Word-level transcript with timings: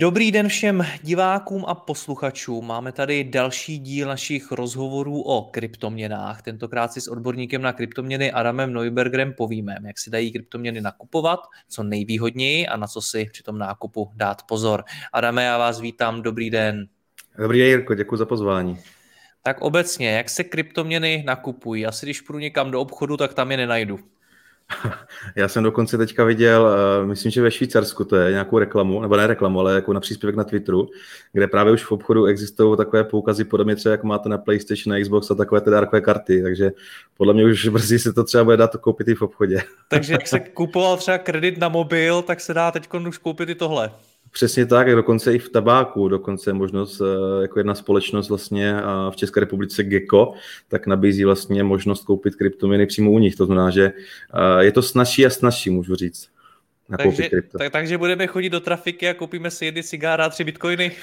Dobrý 0.00 0.32
den 0.32 0.48
všem 0.48 0.86
divákům 1.02 1.64
a 1.68 1.74
posluchačům. 1.74 2.66
Máme 2.66 2.92
tady 2.92 3.24
další 3.24 3.78
díl 3.78 4.08
našich 4.08 4.52
rozhovorů 4.52 5.22
o 5.22 5.42
kryptoměnách. 5.42 6.42
Tentokrát 6.42 6.92
si 6.92 7.00
s 7.00 7.08
odborníkem 7.08 7.62
na 7.62 7.72
kryptoměny 7.72 8.32
Adamem 8.32 8.72
Neubergerem 8.72 9.32
povíme, 9.32 9.76
jak 9.86 9.98
si 9.98 10.10
dají 10.10 10.32
kryptoměny 10.32 10.80
nakupovat, 10.80 11.40
co 11.68 11.82
nejvýhodněji 11.82 12.66
a 12.66 12.76
na 12.76 12.86
co 12.86 13.00
si 13.00 13.28
při 13.32 13.42
tom 13.42 13.58
nákupu 13.58 14.10
dát 14.14 14.42
pozor. 14.42 14.84
Adame, 15.12 15.44
já 15.44 15.58
vás 15.58 15.80
vítám, 15.80 16.22
dobrý 16.22 16.50
den. 16.50 16.88
Dobrý 17.38 17.58
den, 17.58 17.68
Jirko, 17.68 17.94
děkuji 17.94 18.16
za 18.16 18.26
pozvání. 18.26 18.78
Tak 19.42 19.60
obecně, 19.60 20.10
jak 20.10 20.30
se 20.30 20.44
kryptoměny 20.44 21.24
nakupují? 21.26 21.86
Asi 21.86 22.06
když 22.06 22.20
půjdu 22.20 22.38
někam 22.38 22.70
do 22.70 22.80
obchodu, 22.80 23.16
tak 23.16 23.34
tam 23.34 23.50
je 23.50 23.56
nenajdu. 23.56 23.98
Já 25.36 25.48
jsem 25.48 25.64
dokonce 25.64 25.98
teďka 25.98 26.24
viděl, 26.24 26.68
eh, 26.68 27.06
myslím, 27.06 27.32
že 27.32 27.42
ve 27.42 27.50
Švýcarsku 27.50 28.04
to 28.04 28.16
je 28.16 28.30
nějakou 28.30 28.58
reklamu, 28.58 29.02
nebo 29.02 29.16
ne 29.16 29.26
reklamu, 29.26 29.60
ale 29.60 29.74
jako 29.74 29.92
na 29.92 30.00
příspěvek 30.00 30.36
na 30.36 30.44
Twitteru, 30.44 30.88
kde 31.32 31.46
právě 31.46 31.72
už 31.72 31.84
v 31.84 31.92
obchodu 31.92 32.24
existují 32.26 32.76
takové 32.76 33.04
poukazy 33.04 33.44
podobně 33.44 33.76
třeba, 33.76 33.90
jak 33.90 34.04
máte 34.04 34.28
na 34.28 34.38
PlayStation, 34.38 34.96
na 34.96 35.02
Xbox 35.02 35.30
a 35.30 35.34
takové 35.34 35.60
ty 35.60 35.70
dárkové 35.70 36.00
karty, 36.00 36.42
takže 36.42 36.70
podle 37.16 37.34
mě 37.34 37.44
už 37.44 37.68
brzy 37.68 37.98
se 37.98 38.12
to 38.12 38.24
třeba 38.24 38.44
bude 38.44 38.56
dát 38.56 38.76
koupit 38.76 39.08
i 39.08 39.14
v 39.14 39.22
obchodě. 39.22 39.62
Takže 39.88 40.12
jak 40.12 40.26
se 40.26 40.40
kupoval 40.40 40.96
třeba 40.96 41.18
kredit 41.18 41.58
na 41.58 41.68
mobil, 41.68 42.22
tak 42.22 42.40
se 42.40 42.54
dá 42.54 42.70
teď 42.70 42.88
už 43.08 43.18
koupit 43.18 43.48
i 43.48 43.54
tohle. 43.54 43.90
Přesně 44.38 44.66
tak, 44.66 44.94
dokonce 44.94 45.34
i 45.34 45.38
v 45.38 45.48
tabáku, 45.48 46.08
dokonce 46.08 46.52
možnost, 46.52 47.00
eh, 47.00 47.42
jako 47.42 47.58
jedna 47.58 47.74
společnost 47.74 48.28
vlastně 48.28 48.74
v 49.10 49.16
České 49.16 49.40
republice 49.40 49.84
Gecko, 49.84 50.32
tak 50.68 50.86
nabízí 50.86 51.24
vlastně 51.24 51.64
možnost 51.64 52.04
koupit 52.04 52.36
kryptoměny 52.36 52.86
přímo 52.86 53.10
u 53.10 53.18
nich. 53.18 53.36
To 53.36 53.46
znamená, 53.46 53.70
že 53.70 53.84
eh, 53.84 54.64
je 54.64 54.72
to 54.72 54.82
snažší 54.82 55.26
a 55.26 55.30
snažší, 55.30 55.70
můžu 55.70 55.94
říct 55.94 56.28
takže, 56.96 57.30
tak, 57.58 57.72
takže 57.72 57.98
budeme 57.98 58.26
chodit 58.26 58.50
do 58.50 58.60
trafiky 58.60 59.08
a 59.08 59.14
koupíme 59.14 59.50
si 59.50 59.64
jedny 59.64 59.82
cigára 59.82 60.24
a 60.24 60.28
tři 60.28 60.44
bitcoiny. 60.44 60.92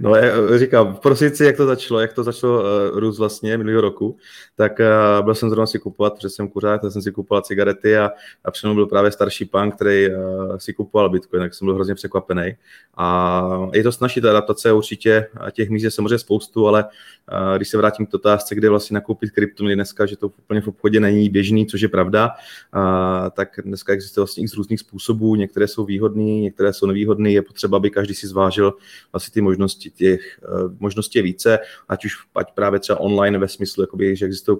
no 0.00 0.14
já 0.14 0.58
říkám, 0.58 0.94
v 0.94 1.00
prosinci, 1.00 1.44
jak 1.44 1.56
to 1.56 1.66
začalo, 1.66 2.00
jak 2.00 2.12
to 2.12 2.24
začalo 2.24 2.60
uh, 2.60 2.66
růst 2.98 3.18
vlastně 3.18 3.58
minulého 3.58 3.80
roku, 3.80 4.16
tak 4.56 4.72
uh, 4.78 5.24
byl 5.24 5.34
jsem 5.34 5.48
zrovna 5.48 5.66
si 5.66 5.78
kupovat, 5.78 6.14
protože 6.14 6.28
jsem 6.28 6.48
kuřák, 6.48 6.80
tak 6.80 6.92
jsem 6.92 7.02
si 7.02 7.12
kupoval 7.12 7.42
cigarety 7.42 7.98
a, 7.98 8.10
a 8.44 8.50
přede 8.50 8.74
byl 8.74 8.86
právě 8.86 9.12
starší 9.12 9.44
pán, 9.44 9.70
který 9.70 10.08
uh, 10.08 10.56
si 10.56 10.72
kupoval 10.72 11.10
bitcoin, 11.10 11.42
tak 11.42 11.54
jsem 11.54 11.66
byl 11.66 11.74
hrozně 11.74 11.94
překvapený. 11.94 12.56
A 12.96 13.68
je 13.72 13.82
to 13.82 13.92
snažší 13.92 14.20
ta 14.20 14.30
adaptace 14.30 14.72
určitě, 14.72 15.26
těch 15.52 15.70
míst 15.70 15.82
je 15.82 15.90
samozřejmě 15.90 16.18
spoustu, 16.18 16.68
ale 16.68 16.84
uh, 16.84 17.56
když 17.56 17.68
se 17.68 17.76
vrátím 17.76 18.06
k 18.06 18.14
otázce, 18.14 18.54
kde 18.54 18.68
vlastně 18.68 18.94
nakoupit 18.94 19.30
kryptoměny 19.30 19.74
dneska, 19.74 20.06
že 20.06 20.16
to 20.16 20.26
úplně 20.26 20.60
v 20.60 20.68
obchodě 20.68 21.00
není 21.00 21.30
běžný, 21.30 21.66
což 21.66 21.80
je 21.80 21.88
pravda, 21.88 22.30
a, 22.72 23.30
tak 23.30 23.48
dneska 23.64 23.92
existuje 23.92 24.22
vlastně 24.22 24.42
x 24.42 24.54
různých 24.54 24.80
způsobů, 24.80 25.34
některé 25.34 25.68
jsou 25.68 25.84
výhodné, 25.84 26.22
některé 26.22 26.72
jsou 26.72 26.86
nevýhodné, 26.86 27.30
je 27.30 27.42
potřeba, 27.42 27.76
aby 27.76 27.90
každý 27.90 28.14
si 28.14 28.26
zvážil 28.26 28.74
vlastně 29.12 29.32
ty 29.32 29.40
možnosti, 29.40 29.90
těch 29.90 30.40
uh, 30.64 30.72
možností 30.78 31.18
je 31.18 31.22
více, 31.22 31.58
ať 31.88 32.04
už 32.04 32.16
ať 32.34 32.52
právě 32.54 32.80
třeba 32.80 33.00
online 33.00 33.38
ve 33.38 33.48
smyslu, 33.48 33.82
jakoby, 33.82 34.16
že 34.16 34.26
existují 34.26 34.58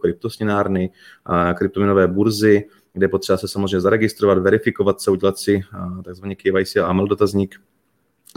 uh, 1.29 1.53
kryptoměnové 1.55 2.09
burzy, 2.09 2.65
kde 2.93 3.09
potřeba 3.09 3.37
se 3.37 3.49
samozřejmě 3.49 3.81
zaregistrovat, 3.81 4.39
verifikovat 4.39 5.01
se, 5.01 5.11
udělat 5.11 5.39
si 5.39 5.63
uh, 5.75 6.03
takzvaný 6.03 6.37
KYC 6.37 6.77
a 6.77 6.87
AML 6.87 7.07
dotazník, 7.07 7.61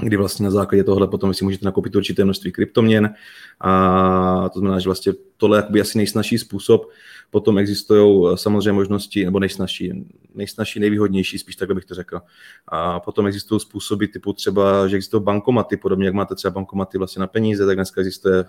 kdy 0.01 0.17
vlastně 0.17 0.43
na 0.43 0.51
základě 0.51 0.83
tohle 0.83 1.07
potom 1.07 1.33
si 1.33 1.43
můžete 1.43 1.65
nakoupit 1.65 1.95
určité 1.95 2.23
množství 2.23 2.51
kryptoměn. 2.51 3.13
A 3.61 4.49
to 4.53 4.59
znamená, 4.59 4.79
že 4.79 4.85
vlastně 4.85 5.13
tohle 5.37 5.67
je 5.73 5.81
asi 5.81 5.97
nejsnažší 5.97 6.37
způsob. 6.37 6.89
Potom 7.29 7.57
existují 7.57 8.27
eh, 8.33 8.37
samozřejmě 8.37 8.71
možnosti, 8.71 9.25
nebo 9.25 9.39
nejsnažší, 9.39 10.05
nejsnažší, 10.33 10.79
nejvýhodnější, 10.79 11.39
spíš 11.39 11.55
tak 11.55 11.75
bych 11.75 11.85
to 11.85 11.95
řekl. 11.95 12.21
A 12.67 12.99
potom 12.99 13.27
existují 13.27 13.59
způsoby 13.59 14.05
typu 14.05 14.33
třeba, 14.33 14.87
že 14.87 14.95
existují 14.95 15.23
bankomaty, 15.23 15.77
podobně 15.77 16.05
jak 16.05 16.13
máte 16.13 16.35
třeba 16.35 16.51
bankomaty 16.51 16.97
vlastně 16.97 17.19
na 17.19 17.27
peníze, 17.27 17.65
tak 17.65 17.75
dneska 17.75 18.01
existuje 18.01 18.39
eh, 18.39 18.45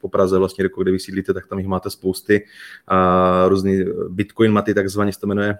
po 0.00 0.08
Praze 0.08 0.38
vlastně, 0.38 0.68
kde 0.82 0.92
vy 0.92 0.98
sídlíte, 0.98 1.34
tak 1.34 1.46
tam 1.46 1.58
jich 1.58 1.68
máte 1.68 1.90
spousty. 1.90 2.46
A 2.88 3.48
různý 3.48 3.84
bitcoin 4.08 4.52
maty, 4.52 4.74
takzvaně 4.74 5.12
se 5.12 5.20
to 5.20 5.26
jmenuje, 5.26 5.58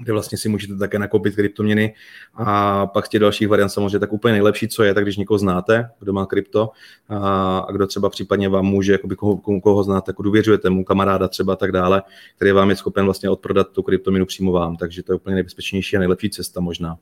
kde 0.00 0.12
vlastně 0.12 0.38
si 0.38 0.48
můžete 0.48 0.76
také 0.76 0.98
nakoupit 0.98 1.34
kryptoměny. 1.34 1.94
A 2.34 2.86
pak 2.86 3.08
těch 3.08 3.20
dalších 3.20 3.48
variant 3.48 3.68
samozřejmě 3.68 3.98
tak 3.98 4.12
úplně 4.12 4.32
nejlepší, 4.32 4.68
co 4.68 4.82
je, 4.82 4.94
tak 4.94 5.04
když 5.04 5.16
někoho 5.16 5.38
znáte, 5.38 5.90
kdo 6.00 6.12
má 6.12 6.26
krypto 6.26 6.70
a, 7.08 7.58
a 7.58 7.72
kdo 7.72 7.86
třeba 7.86 8.10
případně 8.10 8.48
vám 8.48 8.64
může, 8.64 8.92
jakoby 8.92 9.16
koho, 9.16 9.60
koho 9.60 9.84
znáte, 9.84 10.10
jako 10.10 10.22
důvěřujete 10.22 10.70
mu, 10.70 10.84
kamaráda 10.84 11.28
třeba 11.28 11.56
tak 11.56 11.72
dále, 11.72 12.02
který 12.36 12.52
vám 12.52 12.70
je 12.70 12.76
schopen 12.76 13.04
vlastně 13.04 13.30
odprodat 13.30 13.68
tu 13.68 13.82
kryptoměnu 13.82 14.26
přímo 14.26 14.52
vám. 14.52 14.76
Takže 14.76 15.02
to 15.02 15.12
je 15.12 15.16
úplně 15.16 15.34
nejbezpečnější 15.34 15.96
a 15.96 15.98
nejlepší 15.98 16.30
cesta 16.30 16.60
možná. 16.60 16.96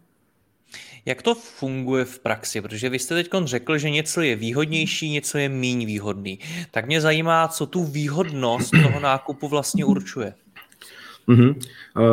Jak 1.05 1.23
to 1.23 1.35
funguje 1.35 2.05
v 2.05 2.19
praxi? 2.19 2.61
Protože 2.61 2.89
vy 2.89 2.99
jste 2.99 3.15
teď 3.15 3.31
řekl, 3.45 3.79
že 3.79 3.91
něco 3.91 4.21
je 4.21 4.37
výhodnější, 4.37 5.11
něco 5.11 5.39
je 5.39 5.49
méně 5.49 5.87
výhodný. 5.87 6.39
Tak 6.71 6.87
mě 6.87 7.01
zajímá, 7.01 7.49
co 7.49 7.67
tu 7.67 7.85
výhodnost 7.85 8.71
toho 8.71 9.01
nákupu 9.01 9.49
vlastně 9.49 9.85
určuje. 9.85 10.35
Mm-hmm. 11.29 11.55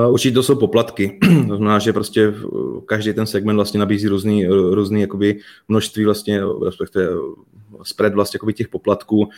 Uh, 0.06 0.14
určitě 0.14 0.34
to 0.34 0.44
jsou 0.44 0.56
poplatky. 0.56 1.20
to 1.48 1.56
znamená, 1.56 1.80
že 1.80 1.94
prostě 1.94 2.34
každý 2.86 3.14
ten 3.14 3.26
segment 3.26 3.56
vlastně 3.56 3.80
nabízí 3.80 4.08
různý, 4.08 4.48
různý 4.48 5.02
jakoby 5.02 5.40
množství 5.68 6.06
vlastně, 6.06 6.42
respektive 6.66 7.10
spread 7.84 8.14
vlastně 8.14 8.38
jakoby 8.38 8.54
těch 8.54 8.68
poplatků, 8.68 9.30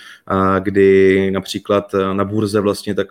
kdy 0.59 1.31
například 1.31 1.95
na 2.13 2.25
burze 2.25 2.59
vlastně, 2.59 2.95
tak 2.95 3.07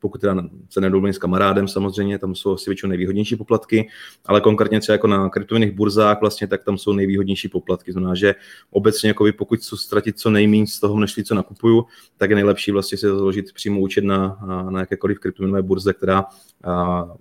pokud 0.00 0.20
teda 0.20 0.42
se 0.70 0.80
nedomluvím 0.80 1.12
s 1.12 1.18
kamarádem 1.18 1.68
samozřejmě, 1.68 2.18
tam 2.18 2.34
jsou 2.34 2.54
asi 2.54 2.70
většinou 2.70 2.88
nejvýhodnější 2.88 3.36
poplatky, 3.36 3.88
ale 4.26 4.40
konkrétně 4.40 4.80
třeba 4.80 4.94
jako 4.94 5.06
na 5.06 5.28
kryptoměných 5.28 5.74
burzách 5.74 6.20
vlastně, 6.20 6.46
tak 6.46 6.64
tam 6.64 6.78
jsou 6.78 6.92
nejvýhodnější 6.92 7.48
poplatky. 7.48 7.92
Znamená, 7.92 8.14
že 8.14 8.34
obecně 8.70 9.08
jakoby, 9.08 9.32
pokud 9.32 9.58
chci 9.58 9.76
ztratit 9.76 10.18
co 10.18 10.30
nejméně 10.30 10.66
z 10.66 10.80
toho 10.80 10.96
množství, 10.96 11.24
co 11.24 11.34
nakupuju, 11.34 11.84
tak 12.16 12.30
je 12.30 12.36
nejlepší 12.36 12.72
vlastně 12.72 12.98
se 12.98 13.08
založit 13.08 13.52
přímo 13.52 13.80
účet 13.80 14.04
na, 14.04 14.38
na 14.70 14.80
jakékoliv 14.80 15.18
kryptoměnové 15.18 15.62
burze, 15.62 15.92
která 15.92 16.24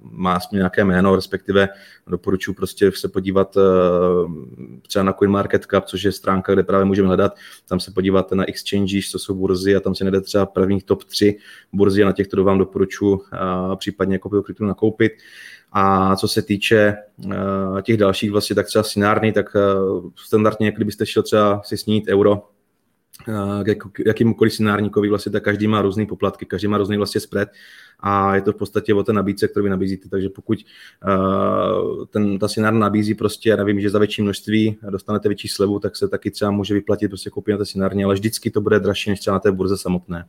má 0.01 0.39
nějaké 0.51 0.83
jméno, 0.83 1.15
respektive 1.15 1.69
doporučuji 2.07 2.53
prostě 2.53 2.91
se 2.91 3.07
podívat 3.07 3.57
třeba 4.87 5.03
na 5.03 5.13
CoinMarketCap, 5.13 5.85
což 5.85 6.03
je 6.03 6.11
stránka, 6.11 6.53
kde 6.53 6.63
právě 6.63 6.85
můžeme 6.85 7.07
hledat, 7.07 7.24
tam 7.67 7.79
se 7.79 7.91
podíváte 7.91 8.35
na 8.35 8.49
exchanges, 8.49 9.09
co 9.11 9.19
jsou 9.19 9.35
burzy 9.35 9.75
a 9.75 9.79
tam 9.79 9.95
se 9.95 10.03
najde 10.03 10.21
třeba 10.21 10.45
prvních 10.45 10.83
top 10.83 11.03
3 11.03 11.37
burzy 11.73 12.03
a 12.03 12.05
na 12.05 12.11
těchto 12.11 12.43
vám 12.43 12.57
doporučuji 12.57 13.21
případně 13.75 14.15
jako 14.15 14.41
kryptu 14.41 14.65
nakoupit. 14.65 15.11
A 15.71 16.15
co 16.15 16.27
se 16.27 16.41
týče 16.41 16.95
těch 17.81 17.97
dalších 17.97 18.31
vlastně, 18.31 18.55
tak 18.55 18.65
třeba 18.65 18.83
sinárny, 18.83 19.31
tak 19.31 19.55
standardně, 20.15 20.71
kdybyste 20.71 21.05
šel 21.05 21.23
třeba 21.23 21.61
si 21.63 21.77
snít 21.77 22.07
euro, 22.07 22.43
k 23.93 23.99
jakýmkoliv 24.05 24.53
scenárníkovi, 24.53 25.09
vlastně, 25.09 25.31
tak 25.31 25.43
každý 25.43 25.67
má 25.67 25.81
různé 25.81 26.05
poplatky, 26.05 26.45
každý 26.45 26.67
má 26.67 26.77
různý 26.77 26.97
vlastně 26.97 27.21
spread 27.21 27.49
a 27.99 28.35
je 28.35 28.41
to 28.41 28.51
v 28.51 28.55
podstatě 28.55 28.93
o 28.93 29.03
té 29.03 29.13
nabídce, 29.13 29.47
kterou 29.47 29.63
vy 29.63 29.69
nabízíte. 29.69 30.09
Takže 30.09 30.29
pokud 30.29 30.65
uh, 31.07 32.05
ten, 32.05 32.39
ta 32.39 32.47
scenár 32.47 32.73
nabízí 32.73 33.15
prostě, 33.15 33.49
já 33.49 33.55
nevím, 33.55 33.81
že 33.81 33.89
za 33.89 33.99
větší 33.99 34.21
množství 34.21 34.77
dostanete 34.89 35.29
větší 35.29 35.47
slevu, 35.47 35.79
tak 35.79 35.95
se 35.95 36.07
taky 36.07 36.31
třeba 36.31 36.51
může 36.51 36.73
vyplatit 36.73 37.07
prostě 37.07 37.29
koupit 37.29 37.51
na 37.51 37.57
té 37.57 37.65
scenárně, 37.65 38.05
ale 38.05 38.13
vždycky 38.13 38.51
to 38.51 38.61
bude 38.61 38.79
dražší 38.79 39.09
než 39.09 39.19
třeba 39.19 39.33
na 39.33 39.39
té 39.39 39.51
burze 39.51 39.77
samotné. 39.77 40.25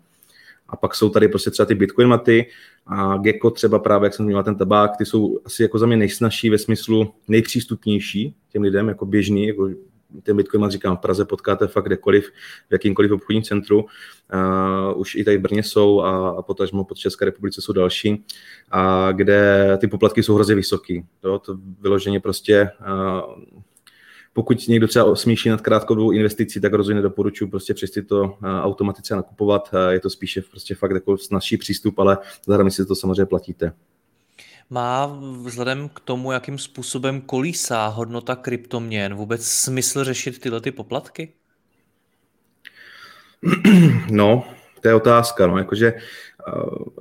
A 0.69 0.77
pak 0.77 0.95
jsou 0.95 1.09
tady 1.11 1.29
prostě 1.29 1.51
třeba 1.51 1.67
ty 1.67 1.75
Bitcoin 1.75 2.09
maty 2.09 2.47
a 2.87 3.17
Gecko 3.17 3.51
třeba 3.51 3.79
právě, 3.79 4.07
jak 4.07 4.15
jsem 4.15 4.27
měl 4.27 4.43
ten 4.43 4.55
tabák, 4.55 4.97
ty 4.97 5.05
jsou 5.05 5.41
asi 5.45 5.63
jako 5.63 5.79
za 5.79 5.87
mě 5.87 5.97
nejsnažší 5.97 6.51
ve 6.51 6.59
smyslu 6.59 7.13
nejpřístupnější 7.29 8.35
těm 8.53 8.63
lidem, 8.63 8.89
jako 8.89 9.07
běžný, 9.07 9.47
jako 9.47 9.71
ten 10.23 10.37
Bitcoin, 10.37 10.71
říkám, 10.71 10.97
v 10.97 11.01
Praze 11.01 11.25
potkáte 11.25 11.67
fakt 11.67 11.85
kdekoliv, 11.85 12.31
v 12.69 12.73
jakýmkoliv 12.73 13.11
obchodním 13.11 13.43
centru. 13.43 13.85
Uh, 14.35 15.01
už 15.01 15.15
i 15.15 15.25
tady 15.25 15.39
v 15.39 15.41
Brně 15.41 15.63
jsou 15.63 16.01
a, 16.01 16.29
a 16.29 16.43
potažmo 16.43 16.85
pod 16.85 16.99
České 16.99 17.25
republice 17.25 17.61
jsou 17.61 17.73
další, 17.73 18.25
a 18.71 19.13
kde 19.13 19.79
ty 19.81 19.87
poplatky 19.87 20.23
jsou 20.23 20.35
hrozně 20.35 20.55
vysoký. 20.55 21.07
To, 21.21 21.39
to 21.39 21.59
vyloženě 21.81 22.21
prostě 22.21 22.71
uh, 22.81 23.35
pokud 24.37 24.69
někdo 24.69 24.89
třeba 24.89 25.17
smíší 25.17 25.49
nad 25.49 25.61
krátkodobou 25.61 26.11
investicí, 26.11 26.61
tak 26.61 26.73
rozhodně 26.73 27.03
doporučuji 27.03 27.47
prostě 27.47 27.75
přes 27.75 27.91
tyto 27.91 28.39
automatice 28.43 29.17
nakupovat. 29.17 29.71
Je 29.91 30.01
to 30.01 30.11
spíše 30.11 30.43
prostě 30.51 30.75
fakt 30.75 30.91
jako 30.91 31.19
snažší 31.19 31.57
přístup, 31.57 31.99
ale 31.99 32.19
zároveň 32.47 32.71
si 32.71 32.87
to 32.87 32.95
samozřejmě 32.95 33.27
platíte. 33.27 33.73
Má 34.71 35.19
vzhledem 35.43 35.89
k 35.89 36.01
tomu, 36.01 36.33
jakým 36.33 36.59
způsobem 36.59 37.21
kolísá 37.21 37.87
hodnota 37.87 38.37
kryptoměn, 38.37 39.15
vůbec 39.15 39.47
smysl 39.49 40.05
řešit 40.05 40.41
tyhle 40.41 40.61
ty 40.61 40.73
poplatky? 40.73 41.33
No, 44.11 44.45
to 44.81 44.89
je 44.89 44.95
otázka, 44.95 45.47
no, 45.47 45.59
jakože 45.59 45.95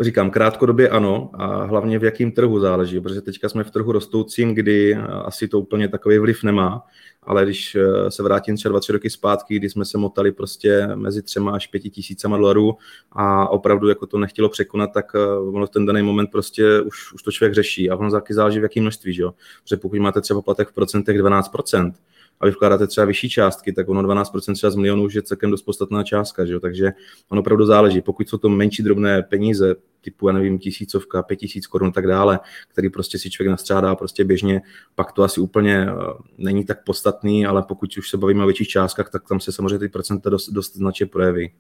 říkám, 0.02 0.32
krátkodobě 0.32 0.90
ano 0.90 1.30
a 1.34 1.64
hlavně 1.64 2.00
v 2.00 2.04
jakým 2.04 2.32
trhu 2.32 2.60
záleží, 2.60 3.00
protože 3.00 3.22
teďka 3.22 3.50
jsme 3.50 3.64
v 3.64 3.72
trhu 3.72 3.92
rostoucím, 3.92 4.56
kdy 4.56 4.94
eh, 4.94 5.02
asi 5.02 5.48
to 5.48 5.60
úplně 5.60 5.88
takový 5.88 6.18
vliv 6.18 6.44
nemá, 6.44 6.84
ale 7.24 7.44
když 7.44 7.76
eh, 7.76 8.12
se 8.12 8.24
vrátím 8.24 8.56
třeba 8.56 8.72
dva, 8.72 8.80
tři 8.80 8.92
roky 8.92 9.10
zpátky, 9.10 9.56
kdy 9.56 9.70
jsme 9.70 9.86
se 9.86 9.98
motali 9.98 10.32
prostě 10.32 10.88
mezi 10.96 11.22
třema 11.22 11.52
až 11.52 11.68
pěti 11.68 11.90
tisícama 11.90 12.38
dolarů 12.38 12.78
a 13.12 13.48
opravdu 13.50 13.90
jako 13.90 14.06
to 14.06 14.18
nechtělo 14.18 14.50
překonat, 14.50 14.94
tak 14.94 15.16
ono 15.54 15.66
v 15.66 15.70
ten 15.70 15.86
daný 15.86 16.02
moment 16.02 16.32
prostě 16.32 16.82
už, 16.82 17.14
už 17.14 17.24
to 17.24 17.32
člověk 17.32 17.54
řeší 17.54 17.90
a 17.90 17.96
ono 17.96 18.12
taky 18.12 18.34
záleží 18.34 18.60
v 18.60 18.64
jakém 18.64 18.84
množství, 18.84 19.14
že 19.14 19.22
jo? 19.22 19.34
Protože 19.64 19.78
pokud 19.78 20.00
máte 20.00 20.22
třeba 20.22 20.42
platek 20.42 20.68
v 20.70 20.74
procentech 20.74 21.18
12%, 21.22 21.92
a 22.40 22.46
vy 22.46 22.52
vkládáte 22.52 22.88
třeba 22.88 23.06
vyšší 23.06 23.30
částky, 23.30 23.74
tak 23.74 23.90
ono 23.90 24.02
12% 24.02 24.54
třeba 24.54 24.72
z 24.72 24.76
milionů 24.76 25.04
už 25.04 25.14
je 25.14 25.22
celkem 25.22 25.52
dost 25.52 25.62
podstatná 25.62 26.04
částka, 26.04 26.46
že 26.46 26.54
jo? 26.54 26.60
takže 26.60 26.92
ono 27.30 27.42
opravdu 27.42 27.66
záleží. 27.66 28.02
Pokud 28.02 28.30
jsou 28.30 28.38
to 28.38 28.50
menší 28.50 28.84
drobné 28.84 29.24
peníze, 29.24 29.76
typu, 30.02 30.28
já 30.28 30.34
nevím, 30.34 30.60
tisícovka, 30.60 31.24
pět 31.24 31.36
tisíc 31.36 31.68
korun 31.68 31.88
a 31.88 31.92
tak 31.92 32.08
dále, 32.08 32.40
který 32.68 32.90
prostě 32.90 33.20
si 33.20 33.30
člověk 33.30 33.52
nastřádá 33.52 33.96
prostě 33.96 34.24
běžně, 34.24 34.62
pak 34.96 35.12
to 35.12 35.24
asi 35.24 35.42
úplně 35.42 35.88
uh, 35.92 36.14
není 36.38 36.66
tak 36.66 36.84
podstatný, 36.84 37.46
ale 37.46 37.64
pokud 37.64 37.98
už 37.98 38.10
se 38.10 38.18
bavíme 38.18 38.44
o 38.44 38.48
větších 38.48 38.68
částkách, 38.68 39.10
tak 39.10 39.28
tam 39.30 39.40
se 39.40 39.52
samozřejmě 39.52 39.80
ty 39.80 39.90
procenta 39.90 40.30
dost, 40.30 40.50
dost 40.50 40.76
značně 40.76 41.06
projeví. 41.06 41.52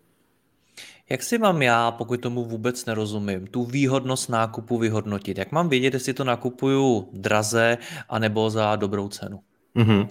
Jak 1.10 1.24
si 1.24 1.38
mám 1.38 1.62
já, 1.62 1.92
pokud 1.92 2.22
tomu 2.22 2.45
vůbec 2.45 2.86
nerozumím, 2.86 3.48
tu 3.48 3.66
výhodnost 3.66 4.30
nákupu 4.30 4.77
vyhodnotit? 4.77 5.38
Jak 5.38 5.51
mám 5.51 5.69
vědět, 5.69 5.94
jestli 5.94 6.13
to 6.13 6.24
nakupuju 6.24 7.10
draze 7.13 7.77
anebo 8.10 8.50
za 8.50 8.75
dobrou 8.75 9.10
cenu? 9.10 9.39
Mm-hmm. 9.75 10.07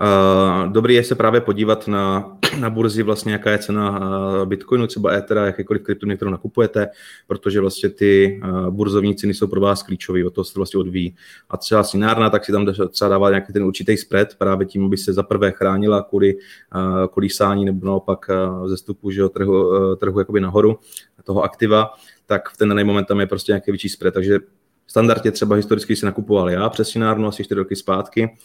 Uh, 0.00 0.72
dobrý 0.72 0.94
je 0.94 1.04
se 1.04 1.14
právě 1.14 1.40
podívat 1.40 1.88
na, 1.88 2.32
na 2.60 2.70
burzi, 2.70 3.02
vlastně 3.02 3.32
jaká 3.32 3.50
je 3.50 3.58
cena 3.58 4.00
Bitcoinu, 4.44 4.86
třeba 4.86 5.12
Ethera, 5.12 5.46
jakékoliv 5.46 5.82
kryptoměny, 5.82 6.16
kterou 6.16 6.30
nakupujete, 6.30 6.88
protože 7.26 7.60
vlastně 7.60 7.88
ty 7.88 8.40
uh, 8.44 8.70
burzovní 8.70 9.14
ceny 9.14 9.34
jsou 9.34 9.46
pro 9.46 9.60
vás 9.60 9.82
klíčové, 9.82 10.24
o 10.24 10.30
to 10.30 10.44
se 10.44 10.52
vlastně 10.56 10.80
odvíjí. 10.80 11.16
A 11.50 11.56
třeba 11.56 11.82
sinárna, 11.82 12.30
tak 12.30 12.44
si 12.44 12.52
tam 12.52 12.66
třeba 12.90 13.08
dává 13.08 13.30
nějaký 13.30 13.52
ten 13.52 13.62
určitý 13.62 13.96
spread, 13.96 14.34
právě 14.34 14.66
tím, 14.66 14.84
aby 14.84 14.96
se 14.96 15.12
za 15.12 15.22
prvé 15.22 15.50
chránila 15.50 16.02
kvůli 16.02 16.34
uh, 16.34 16.40
kolísání 17.10 17.64
nebo 17.64 17.86
naopak 17.86 18.30
zestupu 18.66 19.10
že, 19.10 19.28
trhu, 19.28 19.96
trhu 19.96 20.18
jakoby 20.18 20.40
nahoru 20.40 20.78
toho 21.24 21.42
aktiva, 21.42 21.94
tak 22.26 22.48
v 22.48 22.56
ten 22.56 22.68
daný 22.68 22.84
moment 22.84 23.04
tam 23.04 23.20
je 23.20 23.26
prostě 23.26 23.52
nějaký 23.52 23.70
větší 23.70 23.88
spread, 23.88 24.14
takže 24.14 24.38
standardně 24.90 25.30
třeba 25.30 25.56
historicky 25.56 25.96
si 25.96 26.06
nakupoval 26.06 26.50
já 26.50 26.68
přes 26.68 26.88
sinárnu 26.88 27.28
asi 27.28 27.44
4 27.44 27.58
roky 27.58 27.76
zpátky, 27.76 28.36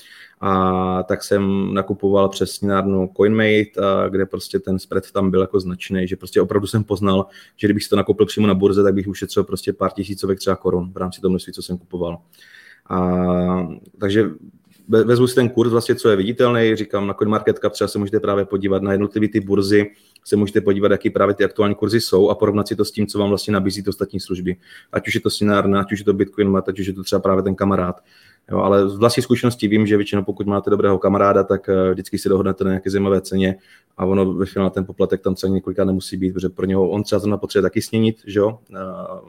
a 0.42 1.04
tak 1.04 1.24
jsem 1.24 1.74
nakupoval 1.74 2.30
přes 2.30 2.52
směnárnu 2.52 3.10
CoinMate, 3.18 3.72
kde 4.10 4.26
prostě 4.26 4.60
ten 4.60 4.80
spread 4.80 5.12
tam 5.12 5.32
byl 5.32 5.42
jako 5.42 5.60
značný, 5.60 6.08
že 6.08 6.16
prostě 6.16 6.42
opravdu 6.42 6.68
jsem 6.68 6.84
poznal, 6.84 7.26
že 7.56 7.68
kdybych 7.68 7.84
si 7.84 7.90
to 7.90 7.96
nakoupil 7.96 8.26
přímo 8.26 8.48
na 8.48 8.54
burze, 8.54 8.84
tak 8.84 8.94
bych 8.94 9.08
ušetřil 9.08 9.44
prostě 9.44 9.74
pár 9.74 9.92
tisícovek 9.92 10.40
třeba 10.40 10.56
korun 10.56 10.92
v 10.92 10.98
rámci 10.98 11.22
toho 11.22 11.30
množství, 11.30 11.54
co 11.54 11.62
jsem 11.62 11.78
kupoval. 11.78 12.18
A, 12.90 13.68
takže 14.00 14.30
vezmu 14.88 15.28
si 15.28 15.36
ten 15.36 15.50
kurz, 15.50 15.72
vlastně, 15.72 15.96
co 15.96 16.10
je 16.10 16.16
viditelný, 16.16 16.76
říkám, 16.76 17.08
na 17.08 17.14
CoinMarketCap 17.14 17.74
třeba 17.74 17.88
se 17.88 18.00
můžete 18.00 18.20
právě 18.20 18.46
podívat 18.46 18.82
na 18.82 18.92
jednotlivé 18.92 19.28
ty 19.28 19.40
burzy, 19.40 19.92
se 20.24 20.36
můžete 20.36 20.62
podívat, 20.62 20.92
jaký 20.92 21.10
právě 21.10 21.36
ty 21.36 21.44
aktuální 21.44 21.76
kurzy 21.76 22.02
jsou 22.02 22.30
a 22.30 22.36
porovnat 22.36 22.68
si 22.68 22.76
to 22.76 22.86
s 22.86 22.92
tím, 22.92 23.08
co 23.08 23.20
vám 23.20 23.30
vlastně 23.30 23.54
nabízí 23.54 23.84
to 23.84 23.90
ostatní 23.90 24.20
služby. 24.20 24.56
Ať 24.92 25.08
už 25.08 25.16
je 25.16 25.22
to 25.22 25.30
Sinárna, 25.30 25.82
ať 25.82 25.92
už 25.92 26.00
je 26.00 26.06
to 26.06 26.14
Bitcoin, 26.14 26.58
ať 26.68 26.80
už 26.80 26.88
je 26.88 26.94
to 26.94 27.04
třeba 27.04 27.20
právě 27.20 27.44
ten 27.44 27.56
kamarád. 27.56 28.02
Jo, 28.52 28.58
ale 28.58 28.90
z 28.90 28.96
vlastní 28.96 29.24
zkušenosti 29.24 29.68
vím, 29.68 29.88
že 29.88 29.98
většinou 29.98 30.24
pokud 30.24 30.48
máte 30.48 30.70
dobrého 30.70 30.98
kamaráda, 30.98 31.44
tak 31.44 31.70
eh, 31.70 31.92
vždycky 31.92 32.18
si 32.18 32.30
dohodnete 32.30 32.64
na 32.64 32.70
nějaké 32.70 32.90
zajímavé 32.90 33.22
ceně 33.22 33.56
a 33.98 34.06
ono 34.06 34.34
ve 34.34 34.46
finále 34.46 34.72
ten 34.72 34.86
poplatek 34.86 35.22
tam 35.22 35.36
třeba 35.36 35.54
několika 35.54 35.86
nemusí 35.86 36.18
být, 36.18 36.34
protože 36.34 36.50
pro 36.50 36.66
něho 36.66 36.90
on 36.90 37.04
třeba 37.04 37.20
zrovna 37.20 37.38
potřebuje 37.38 37.70
taky 37.70 37.82
sněnit, 37.82 38.18
že 38.28 38.40
jo? 38.40 38.60
Eh, 38.76 38.76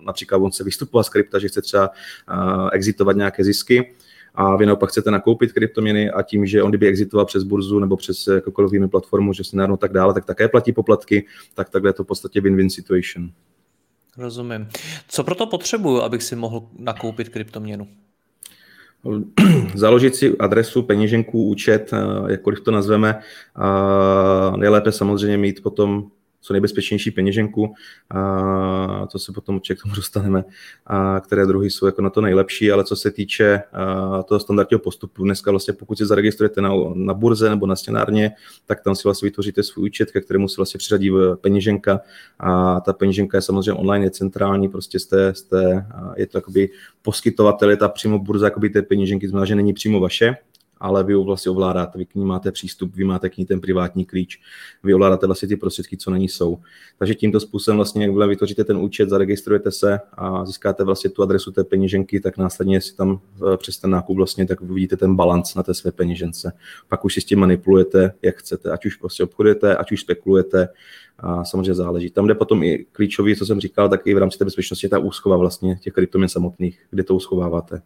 například 0.07 0.39
on 0.39 0.53
se 0.53 0.65
vystupovat 0.65 1.07
z 1.07 1.09
krypta, 1.09 1.39
že 1.39 1.49
chce 1.49 1.63
třeba 1.63 1.91
eh, 2.31 2.69
exitovat 2.73 3.17
nějaké 3.17 3.45
zisky, 3.45 3.95
a 4.37 4.57
vy 4.57 4.67
naopak 4.67 4.91
chcete 4.91 5.11
nakoupit 5.11 5.53
kryptoměny 5.53 6.11
a 6.11 6.23
tím, 6.23 6.47
že 6.47 6.63
on 6.63 6.71
kdyby 6.71 6.87
exitoval 6.87 7.27
přes 7.27 7.43
burzu 7.43 7.79
nebo 7.79 7.97
přes 7.97 8.27
jakoukoliv 8.27 8.73
jinou 8.73 8.89
platformu, 8.89 9.33
že 9.33 9.45
si 9.45 9.57
tak 9.79 9.93
dále, 9.93 10.15
tak 10.15 10.25
také 10.25 10.49
platí 10.49 10.73
poplatky, 10.73 11.27
tak 11.55 11.71
takhle 11.71 11.89
je 11.89 11.93
to 11.93 12.05
v 12.05 12.07
podstatě 12.07 12.41
win-win 12.41 12.69
situation. 12.69 13.31
Rozumím. 14.19 14.69
Co 15.09 15.25
proto 15.25 15.47
potřebuju, 15.47 16.01
abych 16.01 16.23
si 16.23 16.37
mohl 16.37 16.69
nakoupit 16.79 17.29
kryptoměnu? 17.29 17.89
založit 19.75 20.15
si 20.15 20.39
adresu, 20.39 20.83
peněženku, 20.83 21.45
účet, 21.45 21.91
eh, 21.93 22.33
jakkoliv 22.33 22.61
to 22.61 22.71
nazveme. 22.71 23.21
Nejlépe 24.57 24.93
samozřejmě 24.93 25.39
mít 25.39 25.63
potom 25.63 26.11
co 26.47 26.53
nejbezpečnější 26.53 27.11
peněženku, 27.11 27.75
a 28.11 29.07
to 29.13 29.19
se 29.19 29.33
potom 29.33 29.57
určitě 29.57 29.75
k 29.75 29.83
tomu 29.83 29.95
dostaneme, 29.95 30.45
a 30.87 31.21
které 31.21 31.47
druhy 31.47 31.71
jsou 31.71 31.87
jako 31.87 32.03
na 32.03 32.11
to 32.11 32.21
nejlepší, 32.21 32.73
ale 32.73 32.85
co 32.85 32.97
se 32.97 33.11
týče 33.11 33.63
toho 34.25 34.41
standardního 34.41 34.81
postupu, 34.81 35.25
dneska 35.25 35.51
vlastně 35.51 35.75
pokud 35.75 35.99
se 35.99 36.07
zaregistrujete 36.07 36.61
na, 36.61 36.71
na 36.95 37.15
burze 37.15 37.51
nebo 37.51 37.67
na 37.67 37.77
scenárně, 37.77 38.33
tak 38.67 38.83
tam 38.83 38.95
si 38.95 39.03
vlastně 39.05 39.27
vytvoříte 39.27 39.63
svůj 39.63 39.85
účet, 39.85 40.11
ke 40.11 40.21
kterému 40.21 40.49
se 40.49 40.57
vlastně 40.57 40.79
přiřadí 40.79 41.11
peněženka 41.41 42.01
a 42.39 42.81
ta 42.81 42.93
peněženka 42.93 43.39
je 43.39 43.43
samozřejmě 43.43 43.73
online, 43.73 44.07
je 44.07 44.11
centrální, 44.11 44.69
prostě 44.69 44.99
jste, 44.99 45.35
jste 45.35 45.87
je 46.17 46.27
to 46.27 46.39
jakoby 46.39 46.69
poskytovatel, 47.03 47.71
je 47.71 47.77
ta 47.77 47.89
přímo 47.89 48.19
burza 48.19 48.47
jakoby 48.47 48.71
té 48.71 48.83
peněženky, 48.83 49.29
znamená, 49.29 49.47
že 49.47 49.55
není 49.55 49.73
přímo 49.73 50.01
vaše, 50.01 50.37
ale 50.79 51.05
vy 51.05 51.15
ho 51.15 51.25
vlastně 51.25 51.51
ovládáte, 51.51 51.99
vy 51.99 52.07
k 52.07 52.15
ní 52.15 52.25
máte 52.25 52.53
přístup, 52.53 52.97
vy 52.97 53.05
máte 53.05 53.31
k 53.31 53.37
ní 53.37 53.47
ten 53.47 53.61
privátní 53.61 54.05
klíč, 54.05 54.41
vy 54.83 54.95
ovládáte 54.95 55.27
vlastně 55.27 55.49
ty 55.49 55.57
prostředky, 55.57 55.97
co 55.97 56.11
na 56.11 56.17
ní 56.17 56.29
jsou. 56.29 56.59
Takže 56.99 57.15
tímto 57.15 57.41
způsobem 57.41 57.77
vlastně, 57.77 58.03
jakmile 58.03 58.29
vytvoříte 58.29 58.65
ten 58.65 58.77
účet, 58.77 59.09
zaregistrujete 59.09 59.71
se 59.71 60.01
a 60.13 60.45
získáte 60.45 60.85
vlastně 60.85 61.11
tu 61.11 61.23
adresu 61.23 61.53
té 61.53 61.65
peněženky, 61.65 62.21
tak 62.21 62.39
následně 62.39 62.81
si 62.81 62.97
tam 62.97 63.21
eh, 63.53 63.57
přes 63.57 63.79
ten 63.79 63.91
nákup 63.91 64.17
vlastně 64.17 64.47
tak 64.47 64.61
vidíte 64.61 64.97
ten 64.97 65.17
balans 65.17 65.55
na 65.55 65.63
té 65.63 65.75
své 65.75 65.93
peněžence. 65.93 66.53
Pak 66.89 67.05
už 67.05 67.15
si 67.15 67.21
s 67.21 67.25
tím 67.25 67.39
manipulujete, 67.39 68.13
jak 68.23 68.37
chcete, 68.37 68.71
ať 68.71 68.87
už 68.87 68.97
prostě 68.97 69.25
obchodujete, 69.25 69.77
ať 69.77 69.93
už 69.93 70.01
spekulujete, 70.01 70.69
a 71.19 71.45
samozřejmě 71.45 71.75
záleží. 71.75 72.11
Tam, 72.11 72.25
kde 72.25 72.35
potom 72.35 72.63
i 72.63 72.87
klíčový, 72.93 73.37
co 73.37 73.47
jsem 73.47 73.61
říkal, 73.61 73.89
tak 73.89 74.07
i 74.07 74.15
v 74.15 74.19
rámci 74.19 74.39
té 74.39 74.45
bezpečnosti 74.45 74.89
ta 74.89 74.99
úschova 74.99 75.37
vlastně 75.37 75.79
těch 75.83 75.93
kryptoměn 75.93 76.29
samotných, 76.29 76.81
kde 76.91 77.05
to 77.05 77.15
uschováváte. 77.15 77.83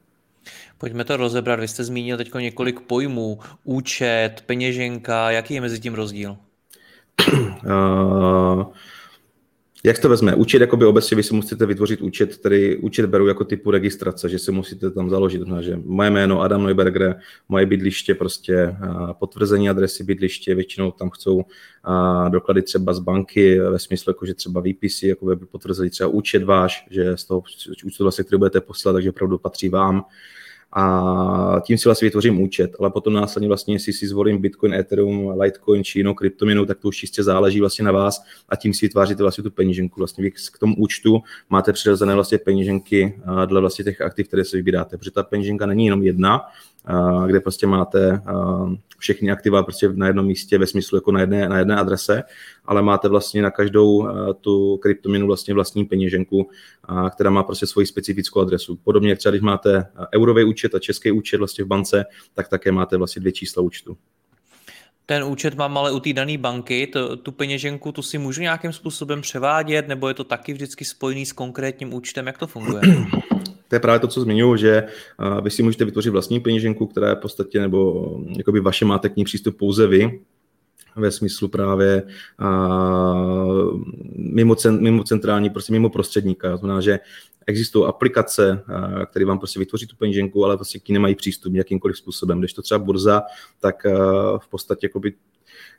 Pojďme 0.78 1.04
to 1.04 1.16
rozebrat. 1.16 1.60
Vy 1.60 1.68
jste 1.68 1.84
zmínil 1.84 2.16
teď 2.16 2.34
několik 2.34 2.80
pojmů. 2.80 3.38
Účet, 3.64 4.42
peněženka. 4.46 5.30
Jaký 5.30 5.54
je 5.54 5.60
mezi 5.60 5.80
tím 5.80 5.94
rozdíl? 5.94 6.36
Jak 9.84 9.98
to 9.98 10.08
vezme? 10.08 10.34
Účet, 10.34 10.60
jakoby 10.60 10.86
obecně 10.86 11.16
vy 11.16 11.22
si 11.22 11.34
musíte 11.34 11.66
vytvořit 11.66 12.00
účet, 12.00 12.36
který 12.36 12.76
účet 12.76 13.06
beru 13.06 13.26
jako 13.28 13.44
typu 13.44 13.70
registrace, 13.70 14.28
že 14.28 14.38
si 14.38 14.52
musíte 14.52 14.90
tam 14.90 15.10
založit, 15.10 15.42
že 15.60 15.80
moje 15.84 16.10
jméno 16.10 16.40
Adam 16.40 16.64
Neuberger, 16.64 17.20
moje 17.48 17.66
bydliště, 17.66 18.14
prostě 18.14 18.76
potvrzení 19.18 19.70
adresy 19.70 20.04
bydliště, 20.04 20.54
většinou 20.54 20.90
tam 20.90 21.10
chcou 21.10 21.44
doklady 22.28 22.62
třeba 22.62 22.94
z 22.94 22.98
banky 22.98 23.60
ve 23.60 23.78
smyslu, 23.78 24.10
jako 24.10 24.26
že 24.26 24.34
třeba 24.34 24.60
výpisy, 24.60 25.08
jako 25.08 25.26
by 25.26 25.46
potvrzeli 25.46 25.90
třeba 25.90 26.08
účet 26.08 26.42
váš, 26.42 26.86
že 26.90 27.16
z 27.16 27.24
toho 27.24 27.42
účtu 27.86 28.04
vlastně, 28.04 28.24
který 28.24 28.38
budete 28.38 28.60
poslat, 28.60 28.92
takže 28.92 29.10
opravdu 29.10 29.38
patří 29.38 29.68
vám 29.68 30.04
a 30.72 31.62
tím 31.66 31.78
si 31.78 31.88
vlastně 31.88 32.06
vytvořím 32.06 32.40
účet, 32.42 32.76
ale 32.80 32.90
potom 32.90 33.12
následně 33.12 33.48
vlastně, 33.48 33.74
jestli 33.74 33.92
si 33.92 34.08
zvolím 34.08 34.38
Bitcoin, 34.38 34.74
Ethereum, 34.74 35.40
Litecoin 35.40 35.84
či 35.84 35.98
jinou 35.98 36.14
kryptoměnu, 36.14 36.66
tak 36.66 36.78
to 36.78 36.88
už 36.88 36.96
čistě 36.96 37.22
záleží 37.22 37.60
vlastně 37.60 37.84
na 37.84 37.92
vás 37.92 38.22
a 38.48 38.56
tím 38.56 38.74
si 38.74 38.86
vytváříte 38.86 39.22
vlastně 39.22 39.44
tu 39.44 39.50
peněženku. 39.50 40.00
Vlastně 40.00 40.22
vy 40.24 40.30
k 40.30 40.58
tomu 40.60 40.74
účtu 40.76 41.22
máte 41.48 41.72
přirozené 41.72 42.14
vlastně 42.14 42.38
peněženky 42.38 43.20
dle 43.46 43.60
vlastně 43.60 43.84
těch 43.84 44.00
aktiv, 44.00 44.28
které 44.28 44.44
si 44.44 44.56
vybíráte, 44.56 44.98
protože 44.98 45.10
ta 45.10 45.22
peněženka 45.22 45.66
není 45.66 45.84
jenom 45.84 46.02
jedna, 46.02 46.42
kde 47.26 47.40
prostě 47.40 47.66
máte 47.66 48.22
všechny 48.98 49.30
aktiva 49.30 49.62
prostě 49.62 49.88
na 49.88 50.06
jednom 50.06 50.26
místě 50.26 50.58
ve 50.58 50.66
smyslu 50.66 50.96
jako 50.96 51.12
na 51.12 51.20
jedné, 51.20 51.48
na 51.48 51.58
jedné 51.58 51.76
adrese, 51.76 52.22
ale 52.64 52.82
máte 52.82 53.08
vlastně 53.08 53.42
na 53.42 53.50
každou 53.50 54.08
tu 54.40 54.76
kryptoměnu 54.76 55.26
vlastně 55.26 55.54
vlastní 55.54 55.84
peněženku, 55.84 56.50
která 57.10 57.30
má 57.30 57.42
prostě 57.42 57.66
svoji 57.66 57.86
specifickou 57.86 58.40
adresu. 58.40 58.76
Podobně 58.84 59.10
jak 59.10 59.18
třeba 59.18 59.30
když 59.30 59.42
máte 59.42 59.86
eurový 60.14 60.44
účet 60.44 60.74
a 60.74 60.78
český 60.78 61.10
účet 61.10 61.36
vlastně 61.36 61.64
v 61.64 61.68
bance, 61.68 62.04
tak 62.34 62.48
také 62.48 62.72
máte 62.72 62.96
vlastně 62.96 63.20
dvě 63.20 63.32
čísla 63.32 63.62
účtu. 63.62 63.96
Ten 65.06 65.24
účet 65.24 65.54
mám 65.54 65.78
ale 65.78 65.92
u 65.92 66.00
té 66.00 66.12
dané 66.12 66.38
banky, 66.38 66.86
to, 66.86 67.16
tu 67.16 67.32
peněženku 67.32 67.92
tu 67.92 68.02
si 68.02 68.18
můžu 68.18 68.42
nějakým 68.42 68.72
způsobem 68.72 69.20
převádět, 69.20 69.88
nebo 69.88 70.08
je 70.08 70.14
to 70.14 70.24
taky 70.24 70.52
vždycky 70.52 70.84
spojený 70.84 71.26
s 71.26 71.32
konkrétním 71.32 71.94
účtem, 71.94 72.26
jak 72.26 72.38
to 72.38 72.46
funguje? 72.46 72.80
To 73.70 73.76
je 73.76 73.80
právě 73.80 74.00
to, 74.00 74.08
co 74.08 74.20
zmiňuji, 74.20 74.56
že 74.56 74.84
vy 75.42 75.50
si 75.50 75.62
můžete 75.62 75.84
vytvořit 75.84 76.10
vlastní 76.10 76.40
peněženku, 76.40 76.86
která 76.86 77.08
je 77.08 77.14
v 77.14 77.18
podstatě, 77.18 77.60
nebo 77.60 78.06
jakoby 78.38 78.60
vaše 78.60 78.84
máte 78.84 79.08
k 79.08 79.16
ní 79.16 79.24
přístup 79.24 79.56
pouze 79.56 79.86
vy, 79.86 80.20
ve 80.96 81.10
smyslu 81.10 81.48
právě 81.48 82.02
uh, 82.40 83.80
mimo, 84.16 84.54
cen, 84.54 84.82
mimo 84.82 85.04
centrální, 85.04 85.50
prostě 85.50 85.72
mimo 85.72 85.90
prostředníka. 85.90 86.50
To 86.50 86.56
znamená, 86.56 86.80
že 86.80 86.98
existují 87.46 87.86
aplikace, 87.86 88.62
uh, 88.68 89.04
které 89.04 89.24
vám 89.24 89.38
prostě 89.38 89.58
vytvoří 89.58 89.86
tu 89.86 89.96
peněženku, 89.96 90.44
ale 90.44 90.56
vlastně 90.56 90.80
k 90.80 90.88
ní 90.88 90.92
nemají 90.92 91.14
přístup 91.14 91.54
jakýmkoliv 91.54 91.96
způsobem. 91.96 92.38
Když 92.38 92.52
to 92.52 92.62
třeba 92.62 92.78
burza, 92.78 93.22
tak 93.60 93.86
uh, 93.86 93.92
v 94.38 94.48
podstatě 94.48 94.86
jakoby, 94.86 95.12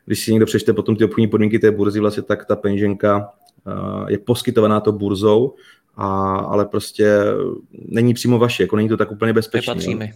když 0.06 0.24
si 0.24 0.30
někdo 0.30 0.46
přečte 0.46 0.72
potom 0.72 0.96
ty 0.96 1.04
obchodní 1.04 1.26
podmínky 1.26 1.58
té 1.58 1.70
burzy, 1.70 2.00
vlastně, 2.00 2.22
tak 2.22 2.44
ta 2.44 2.56
peněženka 2.56 3.28
uh, 3.66 4.10
je 4.10 4.18
poskytovaná 4.18 4.80
to 4.80 4.92
burzou, 4.92 5.54
a, 5.96 6.36
ale 6.36 6.64
prostě 6.64 7.18
není 7.72 8.14
přímo 8.14 8.38
vaše, 8.38 8.62
jako 8.62 8.76
není 8.76 8.88
to 8.88 8.96
tak 8.96 9.10
úplně 9.10 9.32
bezpečné. 9.32 9.74
Nepatří 9.74 9.94
mi. 9.94 10.12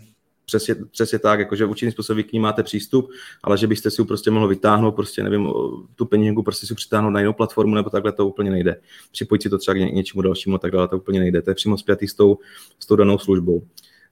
Přesně, 0.47 0.75
přesně 0.91 1.19
tak, 1.19 1.39
jakože 1.39 1.65
určitým 1.65 1.93
způsobem 1.93 2.23
k 2.23 2.33
ní 2.33 2.39
máte 2.39 2.63
přístup, 2.63 3.11
ale 3.43 3.59
že 3.59 3.67
byste 3.67 3.91
si 3.91 4.03
ji 4.03 4.07
prostě 4.07 4.31
mohl 4.31 4.49
vytáhnout, 4.49 4.93
prostě 4.93 5.23
nevím, 5.23 5.49
tu 5.95 6.05
peněženku 6.07 6.43
prostě 6.43 6.67
si 6.67 6.75
přitáhnout 6.75 7.13
na 7.13 7.21
jinou 7.21 7.33
platformu, 7.33 7.75
nebo 7.75 7.91
takhle 7.91 8.13
to 8.13 8.27
úplně 8.27 8.51
nejde. 8.51 8.77
Připojit 9.13 9.43
si 9.43 9.51
to 9.51 9.59
třeba 9.59 9.75
k 9.75 9.79
ně, 9.79 9.91
něčemu 9.91 10.23
dalšímu, 10.23 10.59
tak 10.59 10.71
dále 10.71 10.89
to 10.89 10.97
úplně 10.97 11.21
nejde. 11.21 11.43
To 11.43 11.51
je 11.51 11.55
přímo 11.55 11.79
spjatý 11.79 12.09
s 12.09 12.15
tou, 12.15 12.39
s 12.79 12.87
tou 12.87 12.97
danou 12.97 13.19
službou. 13.19 13.63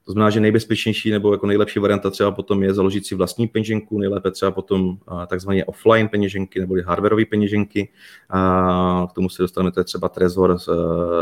To 0.06 0.12
znamená, 0.12 0.30
že 0.30 0.40
nejbezpečnější 0.40 1.10
nebo 1.10 1.32
jako 1.32 1.46
nejlepší 1.46 1.78
varianta 1.78 2.10
třeba 2.10 2.30
potom 2.30 2.62
je 2.62 2.74
založit 2.74 3.06
si 3.06 3.14
vlastní 3.14 3.48
peněženku, 3.48 3.98
nejlépe 3.98 4.30
třeba 4.30 4.50
potom 4.50 4.98
takzvané 5.26 5.64
offline 5.64 6.08
peněženky 6.08 6.60
nebo 6.60 6.74
hardwareové 6.84 7.24
peněženky. 7.24 7.88
A 8.30 9.06
k 9.10 9.12
tomu 9.12 9.28
se 9.28 9.42
dostaneme, 9.42 9.72
to 9.72 9.80
je 9.80 9.84
třeba 9.84 10.08
Trezor, 10.08 10.58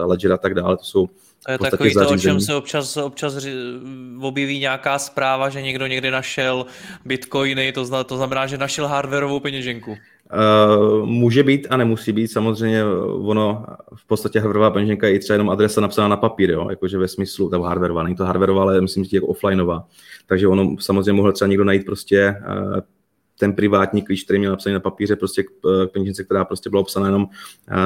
Ledger 0.05 0.33
a 0.33 0.37
tak 0.37 0.55
dále. 0.55 0.77
To 0.77 0.85
jsou 0.85 1.09
to 1.47 1.53
je 1.53 1.71
takový 1.71 1.95
to, 1.95 2.09
o 2.09 2.17
čem 2.17 2.41
se 2.41 2.55
občas, 2.55 2.97
občas 2.97 3.47
objeví 4.21 4.59
nějaká 4.59 4.99
zpráva, 4.99 5.49
že 5.49 5.63
někdo 5.63 5.87
někdy 5.87 6.11
našel 6.11 6.67
bitcoiny, 7.05 7.73
to, 7.73 7.85
zna, 7.85 8.05
to 8.05 8.17
znamená, 8.17 8.47
že 8.47 8.59
našel 8.59 8.87
hardwareovou 8.87 9.41
peněženku. 9.41 9.97
Uh, 10.33 11.07
může 11.07 11.43
být 11.43 11.67
a 11.71 11.77
nemusí 11.77 12.13
být. 12.13 12.29
Samozřejmě 12.29 12.85
ono 13.11 13.65
v 13.95 14.07
podstatě 14.07 14.41
hardwareová 14.41 14.71
peněženka 14.71 15.07
je 15.07 15.15
i 15.15 15.19
třeba 15.19 15.35
jenom 15.35 15.51
adresa 15.51 15.81
napsaná 15.81 16.09
na 16.09 16.17
papír, 16.17 16.51
jo? 16.51 16.67
jakože 16.71 16.99
ve 16.99 17.09
smyslu, 17.09 17.51
nebo 17.51 17.65
hardwareová, 17.65 18.03
není 18.03 18.17
to 18.17 18.25
hardwareová, 18.25 18.63
ale 18.63 18.81
myslím, 18.81 19.05
že 19.05 19.17
jako 19.17 19.27
offlineová. 19.27 19.85
Takže 20.27 20.49
ono 20.49 20.77
samozřejmě 20.81 21.13
mohl 21.13 21.33
třeba 21.33 21.49
někdo 21.49 21.65
najít 21.65 21.87
prostě 21.87 22.37
uh, 22.49 22.81
ten 23.39 23.53
privátní 23.53 24.03
klíč, 24.03 24.25
který 24.25 24.39
měl 24.39 24.51
napsaný 24.51 24.75
na 24.75 24.81
papíře, 24.81 25.17
prostě 25.17 25.43
k 25.43 25.47
eh, 25.47 25.87
peněžence, 25.87 26.25
která 26.25 26.45
prostě 26.45 26.71
byla 26.71 26.83
obsaná 26.83 27.07
jenom 27.07 27.27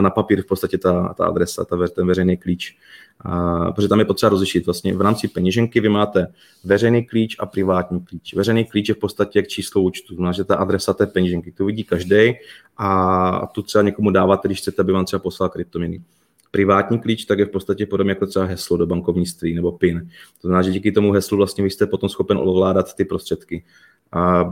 na 0.01 0.11
papír, 0.11 0.43
v 0.43 0.47
podstatě 0.47 0.79
ta, 0.79 1.15
ta 1.17 1.27
adresa, 1.27 1.65
ta, 1.65 1.77
ten 1.89 2.07
veřejný 2.07 2.37
klíč. 2.37 2.77
A, 3.21 3.73
protože 3.73 3.89
tam 3.89 3.99
je 3.99 4.05
potřeba 4.05 4.31
rozlišit. 4.31 4.67
Vlastně 4.67 4.97
v 4.97 5.01
rámci 5.01 5.29
peněženky 5.29 5.81
vy 5.81 5.89
máte 5.89 6.27
veřejný 6.65 7.05
klíč 7.05 7.37
a 7.39 7.47
privátní 7.47 8.01
klíč. 8.01 8.35
Veřejný 8.35 8.65
klíč 8.65 8.89
je 8.89 8.95
v 8.95 8.99
podstatě 8.99 9.39
jak 9.39 9.49
číslo 9.49 9.83
účtu, 9.83 10.15
znamená, 10.15 10.33
že 10.33 10.45
ta 10.45 10.57
adresa 10.57 10.93
té 10.93 11.07
peněženky, 11.07 11.53
to 11.53 11.65
vidí 11.65 11.85
každý 11.85 12.35
a 12.77 13.47
tu 13.55 13.63
třeba 13.63 13.83
někomu 13.83 14.11
dáváte, 14.11 14.49
když 14.49 14.59
chcete, 14.59 14.83
aby 14.83 14.93
vám 14.93 15.05
třeba 15.05 15.21
poslal 15.21 15.49
kryptoměny. 15.49 16.03
Privátní 16.51 16.99
klíč 16.99 17.25
tak 17.25 17.39
je 17.39 17.45
v 17.45 17.51
podstatě 17.51 17.87
podobně 17.87 18.11
jako 18.11 18.27
třeba 18.27 18.45
heslo 18.45 18.77
do 18.77 18.87
bankovnictví 18.87 19.55
nebo 19.55 19.73
PIN. 19.73 20.11
To 20.43 20.49
znamená, 20.49 20.63
že 20.63 20.71
díky 20.71 20.93
tomu 20.93 21.13
heslu 21.13 21.37
vlastně 21.37 21.65
vy 21.65 21.71
jste 21.71 21.87
potom 21.87 22.09
schopen 22.09 22.39
ovládat 22.39 22.95
ty 22.95 23.05
prostředky. 23.05 23.65
A 24.13 24.45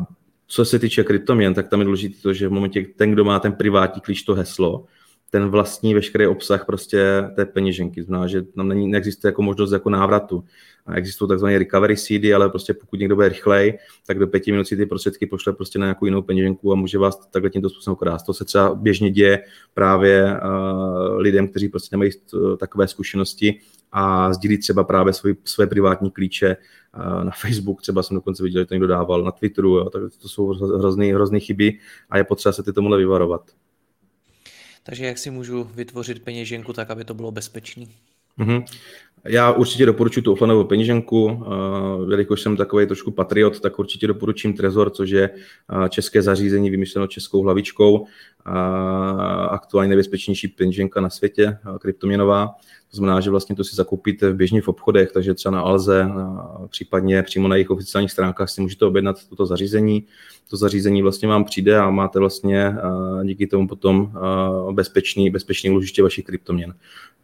co 0.55 0.65
se 0.65 0.79
týče 0.79 1.05
kryptoměn, 1.05 1.55
tak 1.55 1.69
tam 1.69 1.81
je 1.81 1.85
důležité 1.85 2.23
to, 2.23 2.33
že 2.33 2.49
v 2.49 2.53
momentě, 2.53 2.87
ten, 2.97 3.11
kdo 3.11 3.25
má 3.25 3.41
ten 3.41 3.53
privátní 3.53 4.01
klíč, 4.01 4.23
to 4.23 4.35
heslo, 4.35 4.85
ten 5.31 5.49
vlastní 5.49 5.95
veškerý 5.95 6.27
obsah 6.27 6.67
prostě 6.67 7.25
té 7.37 7.45
peněženky. 7.45 8.03
Znamená, 8.03 8.27
že 8.27 8.43
tam 8.43 8.69
není, 8.69 8.89
neexistuje 8.89 9.29
jako 9.29 9.43
možnost 9.43 9.73
jako 9.73 9.91
návratu. 9.91 10.45
A 10.87 10.95
existují 10.95 11.29
takzvané 11.29 11.59
recovery 11.59 11.97
CD, 11.97 12.25
ale 12.35 12.51
prostě 12.51 12.75
pokud 12.75 13.01
někdo 13.01 13.15
bude 13.15 13.29
rychlej, 13.29 13.79
tak 14.07 14.19
do 14.19 14.27
pěti 14.27 14.53
minut 14.53 14.65
si 14.65 14.77
ty 14.77 14.87
prostředky 14.87 15.27
pošle 15.27 15.53
prostě 15.53 15.79
na 15.79 15.87
nějakou 15.87 16.05
jinou 16.05 16.23
peněženku 16.23 16.73
a 16.73 16.75
může 16.75 16.99
vás 16.99 17.27
takhle 17.31 17.51
tímto 17.51 17.71
způsobem 17.71 17.97
krást. 17.97 18.27
To 18.27 18.35
se 18.35 18.45
třeba 18.45 18.75
běžně 18.75 19.11
děje 19.11 19.43
právě 19.75 20.25
uh, 20.25 21.17
lidem, 21.17 21.49
kteří 21.49 21.69
prostě 21.69 21.97
nemají 21.97 22.11
takové 22.59 22.89
zkušenosti 22.89 23.61
a 23.97 24.33
sdílí 24.33 24.59
třeba 24.59 24.85
právě 24.85 25.13
svůj, 25.13 25.37
své 25.45 25.67
privátní 25.67 26.11
klíče 26.11 26.57
na 27.23 27.31
Facebook, 27.31 27.83
třeba 27.83 28.03
jsem 28.03 28.15
dokonce 28.15 28.43
viděl, 28.43 28.63
že 28.63 28.67
to 28.67 28.75
někdo 28.75 28.87
dával 28.87 29.23
na 29.23 29.31
Twitteru, 29.31 29.77
jo, 29.77 29.91
tak 29.91 30.03
to 30.23 30.29
jsou 30.29 30.47
hrozný, 30.79 31.13
hrozný 31.13 31.41
chyby 31.41 31.79
a 32.11 32.19
je 32.19 32.25
potřeba 32.25 32.53
se 32.53 32.63
ty 32.63 32.73
tomuhle 32.73 32.99
vyvarovat. 32.99 33.51
Takže 34.83 35.07
jak 35.07 35.19
si 35.19 35.31
můžu 35.31 35.65
vytvořit 35.65 36.23
peněženku 36.23 36.73
tak, 36.73 36.91
aby 36.91 37.05
to 37.05 37.15
bylo 37.15 37.31
bezpečné? 37.31 37.87
Mm-hmm. 38.39 38.65
Já 39.26 39.52
určitě 39.52 39.87
doporučuji 39.87 40.23
tu 40.23 40.33
offlineovou 40.33 40.64
peněženku, 40.64 41.25
uh, 41.25 42.11
jelikož 42.11 42.40
jsem 42.40 42.57
takový 42.57 42.87
trošku 42.87 43.11
patriot, 43.11 43.61
tak 43.61 43.78
určitě 43.78 44.07
doporučím 44.07 44.54
Trezor, 44.54 44.90
což 44.90 45.11
je 45.11 45.31
uh, 45.73 45.88
české 45.88 46.23
zařízení 46.23 46.71
vymyšleno 46.71 47.07
českou 47.07 47.43
hlavičkou, 47.43 47.99
uh, 47.99 48.07
aktuálně 49.50 49.88
nejbezpečnější 49.88 50.49
peněženka 50.49 51.00
na 51.00 51.11
světě, 51.11 51.59
kryptoměnová. 51.81 52.54
To 52.90 52.97
znamená, 52.97 53.21
že 53.21 53.31
vlastně 53.31 53.57
to 53.57 53.64
si 53.64 53.76
zakoupíte 53.76 54.31
v 54.31 54.37
běžně 54.37 54.62
v 54.62 54.69
obchodech, 54.69 55.12
takže 55.12 55.35
třeba 55.35 55.52
na 55.52 55.61
Alze, 55.61 56.09
případně 56.69 57.23
přímo 57.23 57.49
na 57.49 57.57
jejich 57.57 57.71
oficiálních 57.71 58.12
stránkách 58.12 58.50
si 58.50 58.61
můžete 58.61 58.85
objednat 58.85 59.16
toto 59.28 59.47
zařízení. 59.47 60.04
To 60.50 60.57
zařízení 60.57 61.02
vlastně 61.02 61.28
vám 61.28 61.45
přijde 61.45 61.78
a 61.78 61.90
máte 61.90 62.19
vlastně 62.19 62.76
díky 63.25 63.47
tomu 63.47 63.69
potom 63.69 64.12
bezpečný, 64.73 65.31
bezpečný 65.31 65.71
ložiště 65.71 66.02
vašich 66.02 66.25
kryptoměn. 66.25 66.75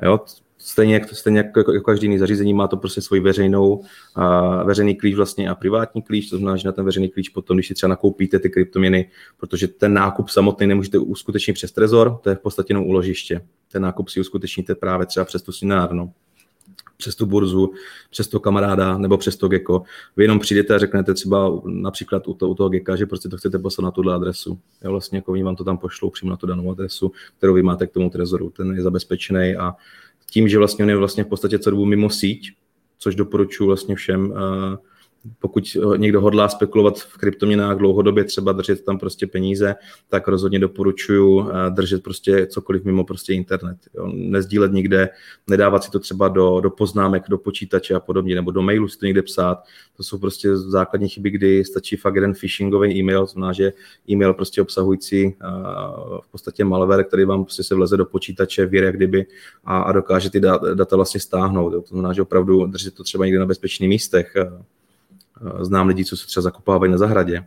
Jo? 0.02 0.20
Stejně, 0.62 0.94
jak, 0.94 1.14
stejně 1.14 1.38
jako, 1.38 1.72
jako 1.72 1.80
každý 1.80 2.04
jiný 2.04 2.18
zařízení 2.18 2.54
má 2.54 2.68
to 2.68 2.76
prostě 2.76 3.00
svoji 3.00 3.20
veřejnou, 3.20 3.84
a 4.14 4.62
veřejný 4.62 4.94
klíč 4.94 5.14
vlastně 5.14 5.48
a 5.50 5.54
privátní 5.54 6.02
klíč, 6.02 6.30
to 6.30 6.36
znamená, 6.36 6.56
že 6.56 6.68
na 6.68 6.72
ten 6.72 6.84
veřejný 6.84 7.08
klíč 7.08 7.28
potom, 7.28 7.56
když 7.56 7.68
si 7.68 7.74
třeba 7.74 7.88
nakoupíte 7.88 8.38
ty 8.38 8.50
kryptoměny, 8.50 9.10
protože 9.36 9.68
ten 9.68 9.94
nákup 9.94 10.28
samotný 10.28 10.66
nemůžete 10.66 10.98
uskutečnit 10.98 11.52
přes 11.52 11.72
Trezor, 11.72 12.18
to 12.22 12.30
je 12.30 12.36
v 12.36 12.40
podstatě 12.40 12.70
jenom 12.70 12.86
úložiště. 12.86 13.40
Ten 13.72 13.82
nákup 13.82 14.08
si 14.08 14.20
uskutečníte 14.20 14.74
právě 14.74 15.06
třeba 15.06 15.24
přes 15.24 15.42
tu 15.42 15.52
synárnu 15.52 16.12
přes 17.00 17.14
tu 17.14 17.26
burzu, 17.26 17.72
přes 18.10 18.28
toho 18.28 18.40
kamaráda 18.40 18.98
nebo 18.98 19.18
přes 19.18 19.36
to 19.36 19.48
geko. 19.48 19.82
Vy 20.16 20.24
jenom 20.24 20.38
přijdete 20.38 20.74
a 20.74 20.78
řeknete 20.78 21.14
třeba 21.14 21.60
například 21.64 22.28
u, 22.28 22.34
to, 22.34 22.48
u 22.48 22.54
toho 22.54 22.68
geka, 22.68 22.96
že 22.96 23.06
prostě 23.06 23.28
to 23.28 23.36
chcete 23.36 23.58
poslat 23.58 23.84
na 23.84 23.90
tuhle 23.90 24.14
adresu. 24.14 24.58
Já 24.82 24.90
vlastně 24.90 25.18
jako 25.18 25.32
oni 25.32 25.42
vám 25.42 25.56
to 25.56 25.64
tam 25.64 25.78
pošlou 25.78 26.10
přímo 26.10 26.30
na 26.30 26.36
tu 26.36 26.46
danou 26.46 26.70
adresu, 26.70 27.12
kterou 27.38 27.54
vy 27.54 27.62
máte 27.62 27.86
k 27.86 27.92
tomu 27.92 28.10
trezoru. 28.10 28.50
Ten 28.50 28.74
je 28.74 28.82
zabezpečený 28.82 29.56
a 29.56 29.74
tím, 30.30 30.48
že 30.48 30.58
vlastně 30.58 30.84
on 30.84 30.88
je 30.88 30.96
vlastně 30.96 31.24
v 31.24 31.26
podstatě 31.26 31.58
celou 31.58 31.76
dobu 31.76 31.84
mimo 31.84 32.10
síť, 32.10 32.52
což 32.98 33.14
doporučuji 33.14 33.66
vlastně 33.66 33.94
všem, 33.94 34.34
pokud 35.38 35.76
někdo 35.96 36.20
hodlá 36.20 36.48
spekulovat 36.48 36.98
v 36.98 37.16
kryptoměnách 37.16 37.76
dlouhodobě, 37.76 38.24
třeba 38.24 38.52
držet 38.52 38.84
tam 38.84 38.98
prostě 38.98 39.26
peníze, 39.26 39.74
tak 40.08 40.28
rozhodně 40.28 40.58
doporučuji 40.58 41.46
držet 41.70 42.02
prostě 42.02 42.46
cokoliv 42.46 42.84
mimo 42.84 43.04
prostě 43.04 43.32
internet. 43.32 43.76
Jo. 43.94 44.10
Nezdílet 44.14 44.72
nikde, 44.72 45.08
nedávat 45.46 45.84
si 45.84 45.90
to 45.90 45.98
třeba 45.98 46.28
do, 46.28 46.60
do 46.60 46.70
poznámek, 46.70 47.22
do 47.28 47.38
počítače 47.38 47.94
a 47.94 48.00
podobně, 48.00 48.34
nebo 48.34 48.50
do 48.50 48.62
mailu 48.62 48.88
si 48.88 48.98
to 48.98 49.06
někde 49.06 49.22
psát. 49.22 49.64
To 49.96 50.02
jsou 50.02 50.18
prostě 50.18 50.56
základní 50.56 51.08
chyby, 51.08 51.30
kdy 51.30 51.64
stačí 51.64 51.96
fakt 51.96 52.14
jeden 52.14 52.34
phishingový 52.34 52.96
e-mail, 52.96 53.20
to 53.20 53.32
znamená, 53.32 53.52
že 53.52 53.72
e-mail 54.10 54.34
prostě 54.34 54.62
obsahující 54.62 55.34
v 56.20 56.30
podstatě 56.30 56.64
malware, 56.64 57.04
který 57.04 57.24
vám 57.24 57.44
prostě 57.44 57.62
se 57.62 57.74
vleze 57.74 57.96
do 57.96 58.04
počítače, 58.04 58.66
vír 58.66 58.84
jak 58.84 58.96
kdyby 58.96 59.26
a, 59.64 59.78
a 59.78 59.92
dokáže 59.92 60.30
ty 60.30 60.40
data 60.74 60.96
vlastně 60.96 61.20
stáhnout. 61.20 61.72
Jo. 61.72 61.80
To 61.80 61.88
znamená, 61.88 62.12
že 62.12 62.22
opravdu 62.22 62.66
držet 62.66 62.94
to 62.94 63.02
třeba 63.02 63.24
někde 63.24 63.38
na 63.38 63.46
bezpečných 63.46 63.88
místech 63.88 64.36
Eh, 64.36 64.79
znám 65.60 65.88
lidi, 65.88 66.04
co 66.04 66.16
se 66.16 66.26
třeba 66.26 66.42
zakopávají 66.42 66.92
na 66.92 66.98
zahradě. 66.98 67.44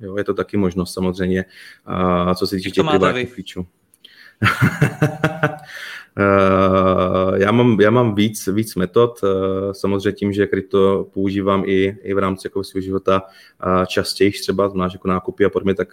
Jo, 0.00 0.16
je 0.16 0.24
to 0.24 0.34
taky 0.34 0.56
možnost 0.56 0.92
samozřejmě. 0.92 1.44
A 1.86 2.34
co 2.34 2.46
se 2.46 2.56
týče 2.56 2.70
těch 2.70 2.86
privátních 2.90 3.34
klíčů. 3.34 3.66
Eh, 6.18 7.42
já 7.42 7.52
mám, 7.52 7.80
já 7.80 7.90
mám 7.90 8.14
víc, 8.14 8.48
víc 8.52 8.74
metod, 8.74 9.20
eh, 9.24 9.74
samozřejmě 9.74 10.12
tím, 10.12 10.32
že 10.32 10.46
krypto 10.46 11.06
používám 11.14 11.62
i, 11.66 11.96
i 12.02 12.14
v 12.14 12.18
rámci 12.18 12.46
jako 12.46 12.64
svého 12.64 12.82
života 12.82 13.22
častěji 13.86 14.30
třeba, 14.30 14.68
znamená, 14.68 14.90
jako 14.92 15.08
nákupy 15.08 15.44
a 15.44 15.50
podobně, 15.50 15.74
tak 15.74 15.88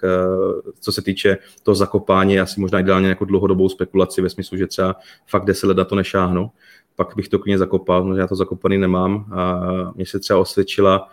co 0.80 0.92
se 0.92 1.02
týče 1.02 1.38
toho 1.64 1.76
zakopání, 1.76 2.40
asi 2.40 2.62
možná 2.62 2.80
ideálně 2.80 3.10
jako 3.10 3.26
dlouhodobou 3.26 3.70
spekulaci 3.70 4.22
ve 4.22 4.30
smyslu, 4.30 4.58
že 4.58 4.68
třeba 4.68 4.96
fakt 5.28 5.46
10 5.46 5.68
let 5.68 5.78
na 5.78 5.86
to 5.86 5.96
nešáhnu, 5.96 6.52
pak 6.96 7.16
bych 7.16 7.30
to 7.30 7.40
klidně 7.40 7.58
zakopal, 7.58 8.04
no 8.04 8.16
já 8.16 8.28
to 8.28 8.36
zakopaný 8.36 8.78
nemám. 8.78 9.26
A 9.32 9.62
mně 9.96 10.06
se 10.06 10.20
třeba 10.20 10.40
osvědčila 10.40 11.10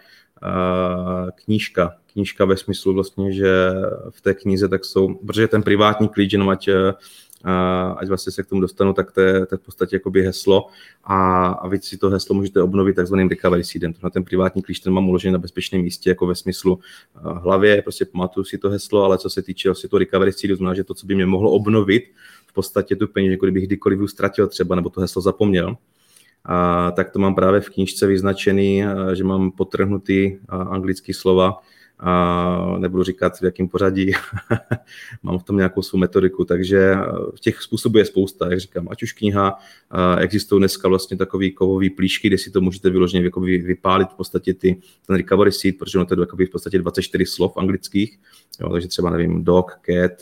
knížka. 1.45 1.95
Knížka 2.13 2.45
ve 2.45 2.57
smyslu 2.57 2.95
vlastně, 2.95 3.33
že 3.33 3.73
v 4.11 4.21
té 4.21 4.35
knize 4.35 4.69
tak 4.69 4.85
jsou, 4.85 5.15
protože 5.15 5.49
ten 5.49 5.63
privátní 5.63 6.09
klíč, 6.09 6.33
jenom 6.33 6.49
ať, 6.49 6.69
ať 7.97 8.09
vlastně 8.09 8.33
se 8.33 8.43
k 8.43 8.47
tomu 8.47 8.61
dostanu, 8.61 8.93
tak 8.93 9.13
to 9.13 9.21
je, 9.21 9.47
to 9.47 9.55
je 9.55 9.59
v 9.59 9.61
podstatě 9.61 9.97
jakoby 9.97 10.23
heslo 10.23 10.67
a, 11.05 11.47
a 11.47 11.69
vy 11.69 11.79
si 11.79 11.99
to 11.99 12.11
heslo 12.11 12.35
můžete 12.35 12.63
obnovit 12.63 12.97
takzvaným 12.97 13.29
recovery 13.29 13.65
seedem. 13.65 13.95
Na 14.03 14.11
ten 14.11 14.25
privátní 14.25 14.63
klíč 14.63 14.81
ten 14.81 14.93
mám 14.93 15.09
uložený 15.09 15.33
na 15.33 15.39
bezpečném 15.39 15.83
místě, 15.83 16.11
jako 16.11 16.27
ve 16.27 16.35
smyslu 16.35 16.79
hlavě, 17.15 17.83
prostě 17.83 18.05
pamatuju 18.05 18.45
si 18.45 18.59
to 18.59 18.71
heslo, 18.71 19.05
ale 19.05 19.19
co 19.19 19.31
se 19.31 19.43
týče 19.43 19.69
vlastně 19.69 19.89
to 19.89 19.99
recovery 19.99 20.33
seedu, 20.33 20.57
znamená, 20.57 20.75
že 20.75 20.85
to, 20.85 20.95
co 20.95 21.07
by 21.07 21.15
mě 21.15 21.27
mohlo 21.27 21.51
obnovit, 21.51 22.05
v 22.47 22.53
podstatě 22.53 22.97
tu 22.97 23.09
peníze, 23.09 23.37
kdybych 23.37 23.67
kdykoliv 23.67 24.11
ztratil 24.11 24.49
třeba, 24.49 24.75
nebo 24.75 24.91
to 24.91 25.01
heslo 25.01 25.23
zapomněl, 25.23 25.77
a 26.45 26.91
tak 26.91 27.11
to 27.11 27.19
mám 27.19 27.35
právě 27.35 27.61
v 27.61 27.71
knížce 27.71 28.07
vyznačený, 28.07 28.85
že 29.13 29.25
mám 29.25 29.51
potrhnutý 29.51 30.39
anglický 30.49 31.13
slova, 31.13 31.61
a 32.01 32.77
nebudu 32.79 33.05
říkat 33.05 33.39
v 33.39 33.43
jakém 33.43 33.69
pořadí, 33.69 34.13
mám 35.23 35.39
v 35.39 35.43
tom 35.43 35.57
nějakou 35.57 35.83
svou 35.83 35.99
metodiku, 35.99 36.45
takže 36.45 36.95
těch 37.41 37.63
způsobů 37.63 37.99
je 37.99 38.05
spousta, 38.05 38.51
jak 38.51 38.61
říkám, 38.61 38.89
ať 38.91 39.03
už 39.03 39.13
kniha, 39.13 39.59
existují 40.19 40.61
dneska 40.61 40.89
vlastně 40.89 41.17
takový 41.17 41.53
kovový 41.53 41.91
plíšky, 41.91 42.29
kde 42.29 42.39
si 42.39 42.51
to 42.51 42.61
můžete 42.61 42.91
vyloženě 42.91 43.25
jako 43.25 43.41
vypálit 43.41 44.09
v 44.09 44.15
podstatě 44.15 44.55
ty, 44.55 44.81
ten 45.07 45.17
recovery 45.17 45.53
seat, 45.53 45.75
protože 45.79 45.99
ono 45.99 46.07
to 46.07 46.15
je 46.39 46.47
v 46.47 46.51
podstatě 46.51 46.79
24 46.79 47.27
slov 47.27 47.57
anglických, 47.57 48.19
jo, 48.61 48.69
takže 48.69 48.89
třeba 48.89 49.11
nevím, 49.11 49.45
dog, 49.45 49.73
cat, 49.87 50.13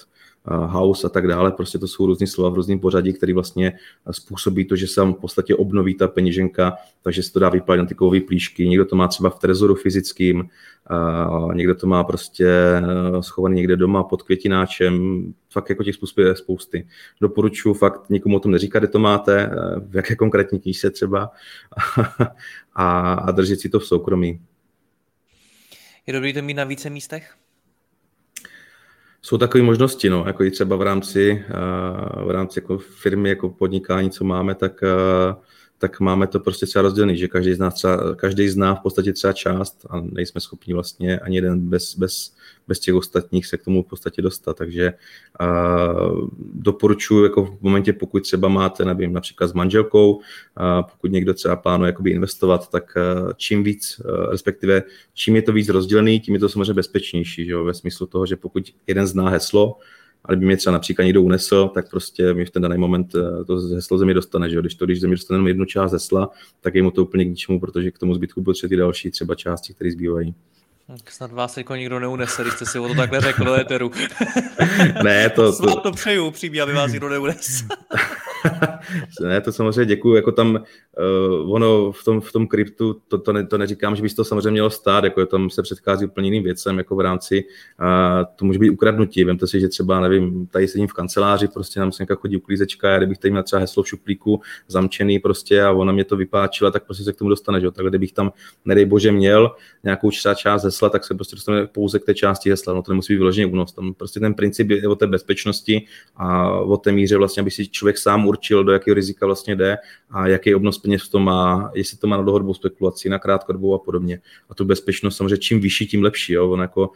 house 0.50 1.06
a 1.06 1.10
tak 1.10 1.26
dále. 1.26 1.52
Prostě 1.52 1.78
to 1.78 1.88
jsou 1.88 2.06
různý 2.06 2.26
slova 2.26 2.50
v 2.50 2.54
různém 2.54 2.78
pořadí, 2.78 3.12
který 3.12 3.32
vlastně 3.32 3.72
způsobí 4.10 4.64
to, 4.64 4.76
že 4.76 4.86
se 4.86 5.02
v 5.02 5.12
podstatě 5.12 5.54
obnoví 5.54 5.94
ta 5.94 6.08
peněženka, 6.08 6.76
takže 7.02 7.22
se 7.22 7.32
to 7.32 7.38
dá 7.38 7.48
vypadat 7.48 7.82
na 7.82 7.88
ty 7.88 7.94
kovové 7.94 8.20
plíšky. 8.20 8.68
Někdo 8.68 8.84
to 8.84 8.96
má 8.96 9.08
třeba 9.08 9.30
v 9.30 9.38
trezoru 9.38 9.74
fyzickým, 9.74 10.48
někdo 11.52 11.74
to 11.74 11.86
má 11.86 12.04
prostě 12.04 12.48
e, 12.48 12.82
schovaný 13.22 13.56
někde 13.56 13.76
doma 13.76 14.04
pod 14.04 14.22
květináčem. 14.22 15.24
Fakt 15.50 15.70
jako 15.70 15.84
těch 15.84 15.94
způsobů 15.94 16.22
je 16.22 16.36
spousty. 16.36 16.88
Doporučuji 17.20 17.74
fakt 17.74 18.10
nikomu 18.10 18.36
o 18.36 18.40
tom 18.40 18.52
neříkat, 18.52 18.82
kde 18.82 18.88
to 18.88 18.98
máte, 18.98 19.42
e, 19.42 19.50
v 19.80 19.96
jaké 19.96 20.16
konkrétní 20.16 20.60
knížce 20.60 20.90
třeba 20.90 21.30
a, 22.74 23.12
a 23.12 23.30
držet 23.30 23.60
si 23.60 23.68
to 23.68 23.80
v 23.80 23.86
soukromí. 23.86 24.40
Je 26.06 26.12
dobrý 26.12 26.32
to 26.32 26.42
mít 26.42 26.54
na 26.54 26.64
více 26.64 26.90
místech? 26.90 27.34
Jsou 29.26 29.38
takové 29.38 29.64
možnosti, 29.64 30.10
no, 30.10 30.24
jako 30.26 30.44
i 30.44 30.50
třeba 30.50 30.76
v 30.76 30.82
rámci, 30.82 31.44
uh, 32.18 32.24
v 32.24 32.30
rámci 32.30 32.58
jako 32.58 32.78
firmy, 32.78 33.28
jako 33.28 33.48
podnikání, 33.48 34.10
co 34.10 34.24
máme, 34.24 34.54
tak, 34.54 34.72
uh, 34.82 35.42
tak 35.78 36.00
máme 36.00 36.26
to 36.26 36.40
prostě 36.40 36.66
třeba 36.66 36.82
rozdělený, 36.82 37.16
že 37.16 37.28
každý 37.28 37.54
z 37.54 37.58
nás 37.58 37.74
třeba, 37.74 38.14
každý 38.14 38.48
zná 38.48 38.74
v 38.74 38.80
podstatě 38.80 39.12
třeba 39.12 39.32
část 39.32 39.86
a 39.90 40.00
nejsme 40.00 40.40
schopni 40.40 40.74
vlastně 40.74 41.18
ani 41.18 41.36
jeden 41.36 41.60
bez, 41.60 41.94
bez 41.98 42.32
bez 42.68 42.80
těch 42.80 42.94
ostatních 42.94 43.46
se 43.46 43.58
k 43.58 43.64
tomu 43.64 43.82
v 43.82 43.86
podstatě 43.86 44.22
dostat. 44.22 44.56
Takže 44.56 44.92
uh, 45.40 46.28
doporučuji 46.54 47.24
jako 47.24 47.44
v 47.44 47.60
momentě, 47.60 47.92
pokud 47.92 48.20
třeba 48.22 48.48
máte, 48.48 48.84
nevím, 48.84 49.12
například 49.12 49.48
s 49.48 49.52
manželkou, 49.52 50.14
uh, 50.14 50.22
pokud 50.90 51.12
někdo 51.12 51.34
třeba 51.34 51.56
plánuje 51.56 51.88
jakoby 51.88 52.10
investovat, 52.10 52.70
tak 52.70 52.94
uh, 52.96 53.32
čím 53.36 53.64
víc, 53.64 54.00
uh, 54.04 54.30
respektive 54.30 54.82
čím 55.14 55.36
je 55.36 55.42
to 55.42 55.52
víc 55.52 55.68
rozdělený, 55.68 56.20
tím 56.20 56.34
je 56.34 56.40
to 56.40 56.48
samozřejmě 56.48 56.74
bezpečnější, 56.74 57.44
že 57.44 57.52
jo? 57.52 57.64
ve 57.64 57.74
smyslu 57.74 58.06
toho, 58.06 58.26
že 58.26 58.36
pokud 58.36 58.74
jeden 58.86 59.06
zná 59.06 59.28
heslo, 59.28 59.78
ale 60.24 60.36
by 60.36 60.46
mě 60.46 60.56
třeba 60.56 60.72
například 60.72 61.04
někdo 61.04 61.22
unesl, 61.22 61.68
tak 61.74 61.90
prostě 61.90 62.34
mi 62.34 62.44
v 62.44 62.50
ten 62.50 62.62
daný 62.62 62.78
moment 62.78 63.12
to 63.46 63.56
heslo 63.74 63.98
země 63.98 64.14
dostane. 64.14 64.50
Že? 64.50 64.60
Když 64.60 64.74
to, 64.74 64.84
když 64.84 65.00
země 65.00 65.16
dostane 65.16 65.36
jenom 65.36 65.48
jednu 65.48 65.64
část 65.64 65.92
hesla, 65.92 66.30
tak 66.60 66.74
je 66.74 66.82
mu 66.82 66.90
to 66.90 67.02
úplně 67.02 67.24
k 67.24 67.28
ničemu, 67.28 67.60
protože 67.60 67.90
k 67.90 67.98
tomu 67.98 68.14
zbytku 68.14 68.42
potřebuje 68.42 68.68
ty 68.68 68.76
další 68.76 69.10
třeba 69.10 69.34
části, 69.34 69.74
které 69.74 69.90
zbývají. 69.90 70.34
Tak 70.86 71.10
snad 71.10 71.32
vás 71.32 71.56
jako 71.56 71.76
nikdo 71.76 72.00
neunese, 72.00 72.42
když 72.42 72.54
jste 72.54 72.66
si 72.66 72.78
o 72.78 72.88
to 72.88 72.94
takhle 72.94 73.20
řekl 73.20 73.44
do 73.44 73.54
éteru. 73.54 73.90
ne, 75.04 75.30
to... 75.30 75.56
to... 75.60 75.80
to 75.80 75.92
přeju, 75.92 76.30
přímě, 76.30 76.62
aby 76.62 76.72
vás 76.72 76.92
nikdo 76.92 77.08
neunesl. 77.08 77.64
ne, 79.20 79.40
to 79.40 79.52
samozřejmě 79.52 79.84
děkuju. 79.84 80.14
Jako 80.14 80.32
tam 80.32 80.54
uh, 80.54 81.54
ono 81.54 81.92
v 81.92 82.04
tom, 82.04 82.20
v 82.20 82.32
tom 82.32 82.46
kryptu, 82.46 83.00
to, 83.08 83.18
to, 83.18 83.32
ne, 83.32 83.46
to 83.46 83.58
neříkám, 83.58 83.96
že 83.96 84.02
by 84.02 84.08
to 84.08 84.24
samozřejmě 84.24 84.50
mělo 84.50 84.70
stát, 84.70 85.04
jako 85.04 85.26
tam 85.26 85.50
se 85.50 85.62
předchází 85.62 86.06
úplně 86.06 86.26
jiným 86.26 86.42
věcem, 86.42 86.78
jako 86.78 86.96
v 86.96 87.00
rámci, 87.00 87.44
uh, 87.80 88.24
to 88.36 88.44
může 88.44 88.58
být 88.58 88.70
ukradnutí. 88.70 89.24
Vemte 89.24 89.46
si, 89.46 89.60
že 89.60 89.68
třeba, 89.68 90.00
nevím, 90.00 90.46
tady 90.46 90.68
sedím 90.68 90.88
v 90.88 90.92
kanceláři, 90.92 91.48
prostě 91.48 91.80
nám 91.80 91.92
se 91.92 92.02
nějaká 92.02 92.14
chodí 92.14 92.36
uklízečka, 92.36 92.90
já 92.90 92.98
kdybych 92.98 93.18
tady 93.18 93.30
měl 93.30 93.42
třeba 93.42 93.60
heslo 93.60 93.82
v 93.82 93.88
šuplíku 93.88 94.40
zamčený 94.68 95.18
prostě 95.18 95.62
a 95.62 95.72
ona 95.72 95.92
mě 95.92 96.04
to 96.04 96.16
vypáčila, 96.16 96.70
tak 96.70 96.84
prostě 96.84 97.04
se 97.04 97.12
k 97.12 97.16
tomu 97.16 97.30
dostane, 97.30 97.60
že? 97.60 97.70
Tak 97.70 97.86
kdybych 97.86 98.12
tam, 98.12 98.32
nedej 98.64 98.84
bože, 98.84 99.12
měl 99.12 99.50
nějakou 99.84 100.10
část 100.10 100.64
hesla, 100.64 100.88
tak 100.88 101.04
se 101.04 101.14
prostě 101.14 101.36
dostane 101.36 101.66
pouze 101.66 101.98
k 101.98 102.04
té 102.04 102.14
části 102.14 102.50
hesla. 102.50 102.74
No 102.74 102.82
to 102.82 102.92
nemusí 102.92 103.12
být 103.12 103.18
vyloženě 103.18 103.46
únos. 103.46 103.72
Tam 103.72 103.94
prostě 103.94 104.20
ten 104.20 104.34
princip 104.34 104.70
je 104.70 104.88
o 104.88 104.94
té 104.94 105.06
bezpečnosti 105.06 105.86
a 106.16 106.50
o 106.50 106.76
té 106.76 106.92
míře 106.92 107.16
vlastně, 107.16 107.40
aby 107.40 107.50
si 107.50 107.68
člověk 107.68 107.98
sám 107.98 108.20
určil, 108.36 108.64
do 108.64 108.72
jakého 108.72 108.94
rizika 108.94 109.26
vlastně 109.26 109.56
jde 109.56 109.76
a 110.10 110.26
jaký 110.26 110.54
obnos 110.54 110.78
peněz 110.78 111.02
v 111.02 111.10
tom 111.10 111.24
má, 111.24 111.70
jestli 111.74 111.98
to 111.98 112.06
má 112.06 112.16
na 112.16 112.22
dlouhodobou 112.22 112.54
spekulaci, 112.54 113.08
na 113.08 113.18
krátkodobou 113.18 113.74
a 113.74 113.78
podobně. 113.78 114.20
A 114.50 114.54
tu 114.54 114.64
bezpečnost 114.64 115.16
samozřejmě 115.16 115.38
čím 115.38 115.60
vyšší, 115.60 115.86
tím 115.86 116.02
lepší. 116.02 116.32
Jo? 116.32 116.50
On 116.50 116.60
jako 116.60 116.90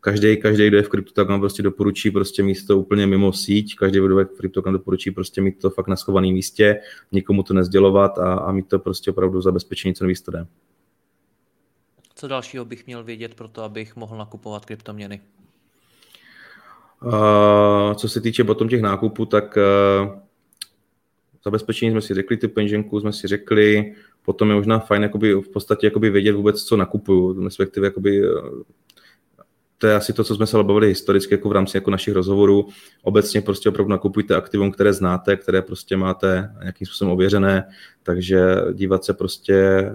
každý, 0.00 0.36
každý, 0.36 0.68
kdo 0.68 0.76
je 0.76 0.82
v 0.82 0.88
kryptu, 0.88 1.12
tak 1.12 1.28
nám 1.28 1.40
prostě 1.40 1.62
doporučí 1.62 2.10
prostě 2.10 2.42
mít 2.42 2.66
to 2.66 2.78
úplně 2.78 3.06
mimo 3.06 3.32
síť, 3.32 3.74
každý, 3.76 3.98
kdo 3.98 4.18
je 4.18 4.24
v 4.24 4.36
kryptu, 4.36 4.62
nám 4.66 4.72
doporučí 4.72 5.10
prostě 5.10 5.40
mít 5.40 5.60
to 5.60 5.70
fakt 5.70 5.88
na 5.88 5.96
schovaném 5.96 6.32
místě, 6.32 6.80
nikomu 7.12 7.42
to 7.42 7.54
nezdělovat 7.54 8.18
a, 8.18 8.34
a 8.34 8.52
mít 8.52 8.68
to 8.68 8.78
prostě 8.78 9.10
opravdu 9.10 9.40
zabezpečení, 9.40 9.94
co 9.94 10.04
nejvíc 10.04 10.20
to. 10.20 10.32
Co 12.14 12.28
dalšího 12.28 12.64
bych 12.64 12.86
měl 12.86 13.04
vědět 13.04 13.34
pro 13.34 13.48
to, 13.48 13.62
abych 13.62 13.96
mohl 13.96 14.18
nakupovat 14.18 14.64
kryptoměny? 14.64 15.20
Uh, 17.04 17.94
co 17.94 18.08
se 18.08 18.20
týče 18.20 18.44
potom 18.44 18.68
těch 18.68 18.82
nákupů, 18.82 19.26
tak 19.26 19.56
uh, 19.56 20.23
zabezpečení 21.44 21.90
jsme 21.90 22.00
si 22.00 22.14
řekli, 22.14 22.36
ty 22.36 22.48
peněženku 22.48 23.00
jsme 23.00 23.12
si 23.12 23.26
řekli, 23.26 23.94
potom 24.24 24.50
je 24.50 24.56
možná 24.56 24.78
fajn 24.78 25.02
jakoby, 25.02 25.34
v 25.34 25.48
podstatě 25.48 25.86
jakoby 25.86 26.10
vědět 26.10 26.32
vůbec, 26.32 26.62
co 26.62 26.76
nakupuju, 26.76 27.44
respektive 27.44 27.86
jakoby, 27.86 28.22
to 29.84 29.88
je 29.88 29.94
asi 29.94 30.12
to, 30.12 30.24
co 30.24 30.34
jsme 30.34 30.46
se 30.46 30.62
bavili 30.62 30.88
historicky 30.88 31.34
jako 31.34 31.48
v 31.48 31.52
rámci 31.52 31.76
jako 31.76 31.90
našich 31.90 32.14
rozhovorů. 32.14 32.68
Obecně 33.02 33.40
prostě 33.40 33.68
opravdu 33.68 33.90
nakupujte 33.90 34.36
aktivum, 34.36 34.72
které 34.72 34.92
znáte, 34.92 35.36
které 35.36 35.62
prostě 35.62 35.96
máte 35.96 36.50
nějakým 36.60 36.86
způsobem 36.86 37.12
ověřené, 37.12 37.64
takže 38.02 38.56
dívat 38.72 39.04
se 39.04 39.14
prostě 39.14 39.54
eh, 39.54 39.92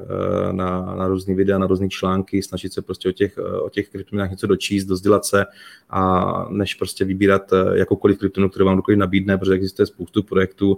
na, 0.54 0.96
na 0.96 1.08
různé 1.08 1.36
videa, 1.36 1.58
na 1.58 1.68
různé 1.68 1.90
články, 1.90 2.44
snažit 2.44 2.74
se 2.74 2.82
prostě 2.82 3.10
o 3.10 3.12
těch, 3.12 3.38
eh, 3.38 3.60
o 3.60 3.70
těch 3.70 3.90
kryptoměnách 3.90 4.32
něco 4.32 4.48
dočíst, 4.48 4.88
dozdělat 4.88 5.26
se 5.26 5.46
a 5.90 6.46
než 6.50 6.74
prostě 6.74 7.06
vybírat 7.06 7.54
eh, 7.54 7.80
jakoukoliv 7.80 8.18
kryptoměnu, 8.18 8.50
kterou 8.50 8.66
vám 8.66 8.76
kdokoliv 8.76 8.98
nabídne, 9.00 9.38
protože 9.38 9.54
existuje 9.54 9.86
spoustu 9.86 10.24
projektů, 10.24 10.78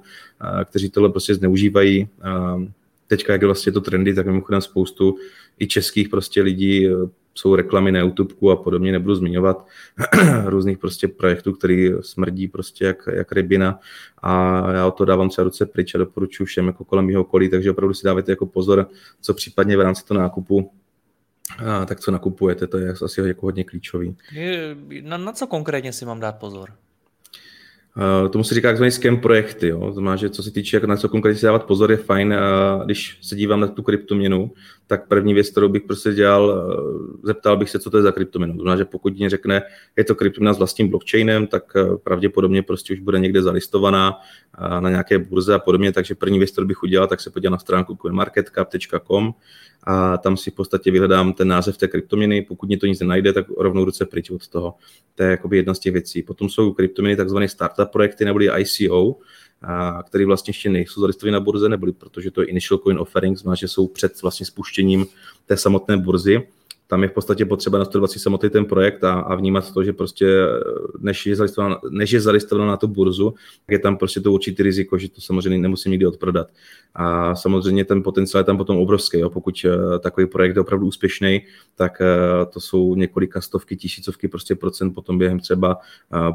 kteří 0.66 0.90
tohle 0.90 1.10
prostě 1.10 1.36
zneužívají. 1.36 2.08
Teďka, 3.08 3.34
jak 3.34 3.42
je 3.42 3.48
vlastně 3.48 3.72
to 3.72 3.82
trendy, 3.82 4.14
tak 4.14 4.26
mimochodem 4.26 4.62
spoustu 4.62 5.16
i 5.60 5.68
českých 5.68 6.10
prostě 6.10 6.42
lidí 6.42 6.90
jsou 7.36 7.56
reklamy 7.56 7.92
na 7.92 8.00
YouTube 8.00 8.34
a 8.52 8.56
podobně, 8.56 8.92
nebudu 8.92 9.16
zmiňovat, 9.16 9.68
různých 10.46 10.78
prostě 10.78 11.08
projektů, 11.08 11.54
který 11.54 11.92
smrdí 12.02 12.48
prostě 12.48 12.86
jak, 12.86 13.10
jak 13.14 13.32
rybina 13.32 13.80
a 14.22 14.64
já 14.72 14.88
o 14.88 14.92
to 14.92 15.06
dávám 15.06 15.30
třeba 15.30 15.44
ruce 15.44 15.66
pryč 15.66 15.96
a 15.96 15.98
doporučuji 15.98 16.46
všem 16.46 16.68
jako 16.68 16.84
kolem 16.84 17.06
mého 17.06 17.22
okolí, 17.22 17.50
takže 17.50 17.72
opravdu 17.72 17.94
si 17.94 18.06
dávajte 18.06 18.32
jako 18.32 18.46
pozor, 18.46 18.90
co 19.22 19.34
případně 19.34 19.78
v 19.78 19.82
rámci 19.82 20.06
toho 20.06 20.20
nákupu 20.20 20.72
a, 21.58 21.86
tak 21.86 22.00
co 22.00 22.12
nakupujete, 22.12 22.68
to 22.68 22.78
je 22.78 22.94
asi 23.06 23.22
jako 23.22 23.46
hodně 23.46 23.64
klíčový. 23.64 24.16
Na, 25.02 25.18
na 25.18 25.32
co 25.32 25.48
konkrétně 25.48 25.94
si 25.94 26.06
mám 26.06 26.20
dát 26.20 26.32
pozor? 26.32 26.70
Uh, 28.24 28.30
tomu 28.30 28.44
se 28.44 28.56
říká 28.56 28.68
takzvaný 28.68 28.92
scam 28.92 29.18
projekty. 29.18 29.68
Jo? 29.68 29.80
To 29.80 29.92
znamená, 29.92 30.16
že 30.16 30.30
co 30.30 30.44
se 30.44 30.52
týče, 30.52 30.78
jak 30.78 30.84
na 30.84 30.98
co 30.98 31.10
konkrétně 31.10 31.40
si 31.40 31.46
dávat 31.46 31.64
pozor, 31.64 31.92
je 31.92 31.98
fajn, 31.98 32.34
uh, 32.34 32.86
když 32.86 33.18
se 33.22 33.36
dívám 33.36 33.60
na 33.60 33.68
tu 33.68 33.84
kryptoměnu, 33.84 34.52
tak 34.92 35.08
první 35.08 35.34
věc, 35.34 35.50
kterou 35.50 35.70
bych 35.70 35.84
prostě 35.84 36.14
dělal, 36.14 36.46
uh, 36.46 37.16
zeptal 37.24 37.58
bych 37.58 37.70
se, 37.70 37.80
co 37.80 37.90
to 37.90 37.98
je 37.98 38.04
za 38.04 38.12
kryptoměnu. 38.12 38.54
To 38.54 38.62
znamená, 38.62 38.78
že 38.78 38.86
pokud 38.86 39.18
mě 39.18 39.30
řekne, 39.30 39.62
je 39.98 40.04
to 40.04 40.16
kryptoměna 40.16 40.54
s 40.54 40.58
vlastním 40.58 40.90
blockchainem, 40.90 41.48
tak 41.48 41.64
uh, 41.76 41.98
pravděpodobně 41.98 42.64
prostě 42.64 42.94
už 42.94 43.00
bude 43.00 43.20
někde 43.20 43.42
zalistovaná 43.42 44.20
uh, 44.60 44.82
na 44.82 44.90
nějaké 44.90 45.20
burze 45.20 45.56
a 45.56 45.60
podobně, 45.60 45.92
takže 45.92 46.16
první 46.16 46.40
věc, 46.40 46.52
kterou 46.52 46.68
bych 46.68 46.84
udělal, 46.84 47.08
tak 47.08 47.22
se 47.22 47.30
podíval 47.30 47.52
na 47.52 47.58
stránku 47.58 47.98
coinmarketcap.com 48.02 49.34
a 49.84 50.18
tam 50.18 50.38
si 50.38 50.52
v 50.52 50.54
podstatě 50.54 50.92
vyhledám 50.92 51.34
ten 51.34 51.48
název 51.48 51.78
té 51.78 51.88
kryptoměny. 51.88 52.42
Pokud 52.42 52.68
mě 52.68 52.78
to 52.78 52.86
nic 52.86 53.00
nenajde, 53.00 53.34
tak 53.34 53.46
rovnou 53.58 53.86
ruce 53.86 54.06
pryč 54.06 54.30
od 54.30 54.48
toho. 54.48 54.74
To 55.16 55.24
je 55.24 55.38
jedna 55.52 55.74
z 55.74 55.80
těch 55.80 55.94
věcí. 55.94 56.24
Potom 56.24 56.50
jsou 56.50 56.74
kryptoměny 56.74 57.16
takzvané 57.16 57.48
startup 57.48 57.90
projekty 57.92 58.26
neboli 58.26 58.50
ICO, 58.60 59.16
které 60.04 60.26
vlastně 60.26 60.50
ještě 60.50 60.70
nejsou 60.70 61.02
zalistovány 61.02 61.32
na 61.32 61.40
burze, 61.40 61.70
neboli 61.70 61.92
protože 61.92 62.32
to 62.32 62.42
je 62.42 62.48
initial 62.48 62.78
coin 62.78 63.00
offering, 63.00 63.38
znamená, 63.38 63.56
že 63.56 63.68
jsou 63.68 63.88
před 63.88 64.22
vlastně 64.22 64.46
spuštěním 64.46 65.06
té 65.46 65.58
samotné 65.58 65.98
burzy 65.98 66.48
tam 66.92 67.04
je 67.04 67.10
v 67.10 67.12
podstatě 67.12 67.46
potřeba 67.46 67.78
nastudovat 67.78 68.12
si 68.12 68.20
samotný 68.20 68.50
ten 68.50 68.66
projekt 68.66 69.04
a, 69.04 69.14
a 69.14 69.36
vnímat 69.36 69.74
to, 69.74 69.84
že 69.84 69.94
prostě 69.94 70.28
než 71.00 71.26
je, 71.26 71.36
než 71.90 72.12
je 72.12 72.22
zalistováno 72.22 72.68
na 72.68 72.78
tu 72.78 72.88
burzu, 72.88 73.32
tak 73.66 73.72
je 73.72 73.80
tam 73.80 73.98
prostě 73.98 74.22
to 74.22 74.32
určitý 74.32 74.64
riziko, 74.64 74.98
že 74.98 75.10
to 75.10 75.22
samozřejmě 75.22 75.60
nemusím 75.60 75.92
nikdy 75.92 76.06
odprodat. 76.06 76.48
A 76.96 77.36
samozřejmě 77.36 77.86
ten 77.86 78.04
potenciál 78.04 78.40
je 78.40 78.44
tam 78.44 78.58
potom 78.58 78.78
obrovský. 78.78 79.20
Jo. 79.20 79.30
Pokud 79.30 79.66
uh, 79.66 80.00
takový 80.00 80.28
projekt 80.28 80.56
je 80.56 80.62
opravdu 80.62 80.88
úspěšný, 80.88 81.42
tak 81.76 82.02
uh, 82.02 82.52
to 82.52 82.60
jsou 82.60 82.96
několika 82.96 83.42
stovky, 83.42 83.76
tisícovky 83.76 84.28
prostě 84.28 84.56
procent 84.56 84.94
potom 84.94 85.18
během 85.18 85.40
třeba 85.40 85.78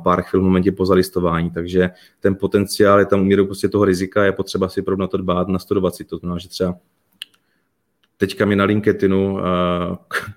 pár 0.05 0.23
chvil 0.23 0.41
v 0.41 0.45
momentě 0.45 0.73
po 0.73 0.87
zalistování. 0.87 1.51
Takže 1.51 1.91
ten 2.21 2.35
potenciál 2.35 2.99
je 2.99 3.07
tam 3.07 3.21
umíru 3.21 3.47
prostě 3.47 3.69
toho 3.69 3.85
rizika, 3.85 4.25
je 4.25 4.33
potřeba 4.33 4.69
si 4.69 4.81
opravdu 4.81 5.01
na 5.01 5.07
to 5.07 5.17
dbát, 5.17 5.49
nastudovat 5.49 5.95
si 5.95 6.05
to. 6.05 6.19
Znamená, 6.19 6.39
že 6.39 6.49
třeba 6.49 6.75
teďka 8.17 8.45
mi 8.45 8.57
na 8.57 8.65
LinkedInu 8.65 9.33
uh, 9.33 9.41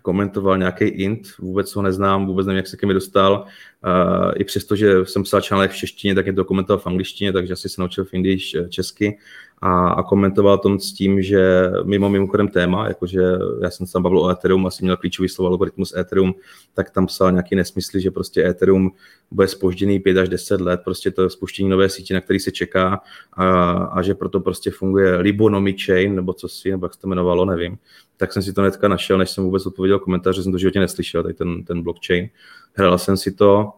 komentoval 0.02 0.58
nějaký 0.58 0.86
int, 0.86 1.28
vůbec 1.40 1.76
ho 1.76 1.82
neznám, 1.82 2.26
vůbec 2.26 2.48
nevím, 2.48 2.58
jak 2.58 2.68
se 2.68 2.78
ke 2.78 2.88
mi 2.88 2.94
dostal. 2.94 3.46
Uh, 3.86 4.32
I 4.36 4.44
přesto, 4.44 4.76
že 4.76 5.06
jsem 5.06 5.24
psal 5.24 5.42
článek 5.42 5.72
v 5.72 5.76
češtině, 5.78 6.16
tak 6.16 6.26
je 6.26 6.34
to 6.34 6.46
komentoval 6.46 6.80
v 6.80 6.88
angličtině, 6.88 7.34
takže 7.34 7.54
asi 7.54 7.70
se 7.70 7.82
naučil 7.82 8.06
v 8.06 8.14
Indii 8.14 8.40
česky. 8.70 9.18
A, 9.62 9.90
a 9.90 10.04
komentoval 10.04 10.58
tom 10.58 10.80
s 10.80 10.94
tím, 10.94 11.22
že 11.22 11.72
mimo 11.84 12.10
mimochodem 12.10 12.48
téma, 12.48 12.88
jakože 12.88 13.22
já 13.62 13.70
jsem 13.70 13.88
se 13.88 13.94
tam 13.94 14.04
bavil 14.04 14.20
o 14.20 14.30
Ethereum, 14.30 14.68
asi 14.68 14.84
měl 14.84 14.98
klíčový 14.98 15.30
slovo 15.30 15.50
algoritmus 15.50 15.94
Ethereum, 15.98 16.36
tak 16.74 16.90
tam 16.90 17.06
psal 17.06 17.32
nějaký 17.32 17.56
nesmysly, 17.56 18.02
že 18.02 18.12
prostě 18.12 18.46
Ethereum 18.46 18.92
bude 19.32 19.48
spožděný 19.48 20.00
5 20.00 20.18
až 20.18 20.30
10 20.30 20.62
let, 20.62 20.82
prostě 20.84 21.12
to 21.12 21.30
spuštění 21.30 21.70
nové 21.70 21.90
sítě, 21.90 22.14
na 22.14 22.22
který 22.22 22.40
se 22.40 22.52
čeká 22.52 23.02
a, 23.34 23.72
a 23.72 24.02
že 24.02 24.16
proto 24.16 24.40
prostě 24.40 24.72
funguje 24.72 25.16
Libonomy 25.16 25.76
Chain, 25.86 26.16
nebo 26.16 26.34
co 26.34 26.48
si, 26.48 26.72
nebo 26.72 26.86
jak 26.86 26.94
se 26.94 27.00
to 27.00 27.08
jmenovalo, 27.08 27.46
nevím. 27.46 27.78
Tak 28.18 28.34
jsem 28.34 28.44
si 28.44 28.54
to 28.54 28.62
netka 28.62 28.88
našel, 28.88 29.18
než 29.18 29.30
jsem 29.30 29.44
vůbec 29.44 29.66
odpověděl 29.66 30.00
komentář, 30.00 30.36
že 30.36 30.44
jsem 30.44 30.52
to 30.52 30.58
životě 30.58 30.80
neslyšel, 30.80 31.24
tady 31.24 31.34
ten, 31.34 31.64
ten 31.64 31.84
blockchain. 31.84 32.30
Hrál 32.74 32.98
jsem 32.98 33.18
si 33.18 33.32
to, 33.32 33.74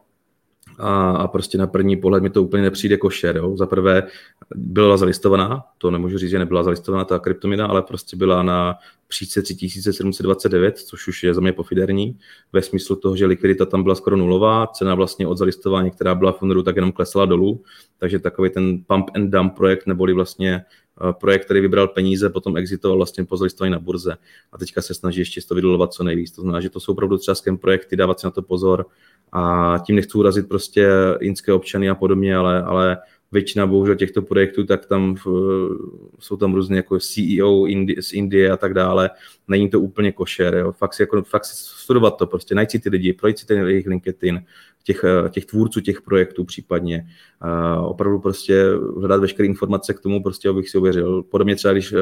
a, 0.80 1.12
a 1.12 1.28
prostě 1.28 1.58
na 1.58 1.68
první 1.68 1.98
pohled 1.98 2.24
mi 2.24 2.30
to 2.30 2.44
úplně 2.44 2.64
nepřijde 2.64 2.98
košer. 2.98 3.38
Jo. 3.38 3.58
Za 3.58 3.66
prvé 3.66 4.04
byla 4.56 4.98
zalistovaná, 4.98 5.64
to 5.78 5.92
nemůžu 5.92 6.18
říct, 6.18 6.30
že 6.30 6.40
nebyla 6.40 6.64
zalistovaná 6.64 7.06
ta 7.06 7.20
kryptomina, 7.20 7.66
ale 7.66 7.82
prostě 7.82 8.18
byla 8.18 8.44
na 8.44 8.76
příčce 9.12 9.42
3729, 9.42 10.78
což 10.78 11.08
už 11.08 11.24
je 11.24 11.34
za 11.34 11.42
mě 11.42 11.54
pofiderní, 11.54 12.18
ve 12.54 12.62
smyslu 12.62 12.96
toho, 12.96 13.16
že 13.16 13.26
likvidita 13.26 13.66
tam 13.66 13.84
byla 13.84 13.96
skoro 13.96 14.18
nulová, 14.18 14.68
cena 14.68 14.96
vlastně 14.96 15.28
od 15.28 15.38
zalistování, 15.38 15.92
která 15.92 16.16
byla 16.16 16.32
v 16.32 16.42
únoru, 16.42 16.64
tak 16.64 16.76
jenom 16.76 16.92
klesla 16.92 17.26
dolů, 17.26 17.64
takže 17.98 18.20
takový 18.20 18.50
ten 18.50 18.84
pump 18.88 19.10
and 19.16 19.30
dump 19.30 19.56
projekt, 19.56 19.88
neboli 19.88 20.14
vlastně 20.14 20.66
eh, 21.10 21.14
projekt, 21.14 21.46
který 21.46 21.62
vybral 21.62 21.88
peníze, 21.88 22.30
potom 22.30 22.58
exitoval 22.58 22.98
vlastně 22.98 23.26
po 23.26 23.38
zalistování 23.38 23.72
na 23.72 23.80
burze 23.80 24.18
a 24.52 24.58
teďka 24.58 24.82
se 24.82 24.94
snaží 24.94 25.22
ještě 25.22 25.42
to 25.42 25.56
vydolovat 25.56 25.94
co 25.94 26.04
nejvíc. 26.04 26.32
To 26.32 26.42
znamená, 26.42 26.62
že 26.62 26.70
to 26.70 26.80
jsou 26.80 26.92
opravdu 26.92 27.18
třeba 27.18 27.36
projekty, 27.62 27.96
dávat 27.96 28.20
si 28.20 28.28
na 28.28 28.32
to 28.32 28.42
pozor, 28.42 28.86
a 29.32 29.76
tím 29.86 29.96
nechci 29.96 30.18
urazit 30.18 30.48
prostě 30.50 30.90
inské 31.20 31.54
občany 31.54 31.90
a 31.90 31.96
podobně, 31.96 32.36
ale, 32.36 32.64
ale 32.64 32.98
většina 33.32 33.68
bohužel 33.68 33.96
těchto 33.96 34.22
projektů, 34.22 34.66
tak 34.66 34.86
tam 34.86 35.16
v, 35.16 35.28
jsou 36.20 36.38
tam 36.38 36.54
různě 36.54 36.76
jako 36.76 37.00
CEO 37.00 37.66
z 38.00 38.14
Indie 38.14 38.52
a 38.52 38.58
tak 38.58 38.74
dále. 38.74 39.10
Není 39.48 39.70
to 39.70 39.82
úplně 39.82 40.12
košer, 40.12 40.56
jo. 40.56 40.72
Fakt, 40.72 40.94
si, 40.94 41.04
jako, 41.04 41.24
fakt 41.24 41.46
si 41.46 41.54
studovat 41.56 42.18
to, 42.18 42.28
prostě 42.28 42.56
najít 42.56 42.72
si 42.72 42.80
ty 42.80 42.90
lidi, 42.90 43.14
projít 43.14 43.40
si 43.40 43.46
ten 43.46 43.68
jejich 43.68 43.88
LinkedIn, 43.88 44.44
těch, 44.84 45.06
těch 45.30 45.46
tvůrců 45.46 45.82
těch 45.82 46.02
projektů 46.02 46.46
případně. 46.46 47.08
A 47.42 47.82
opravdu 47.82 48.20
prostě 48.20 48.66
hledat 48.98 49.22
veškeré 49.22 49.48
informace 49.48 49.94
k 49.94 50.00
tomu, 50.00 50.24
prostě 50.24 50.50
abych 50.50 50.70
si 50.70 50.78
ověřil. 50.78 51.24
Podobně 51.24 51.56
třeba, 51.56 51.74
když 51.74 51.94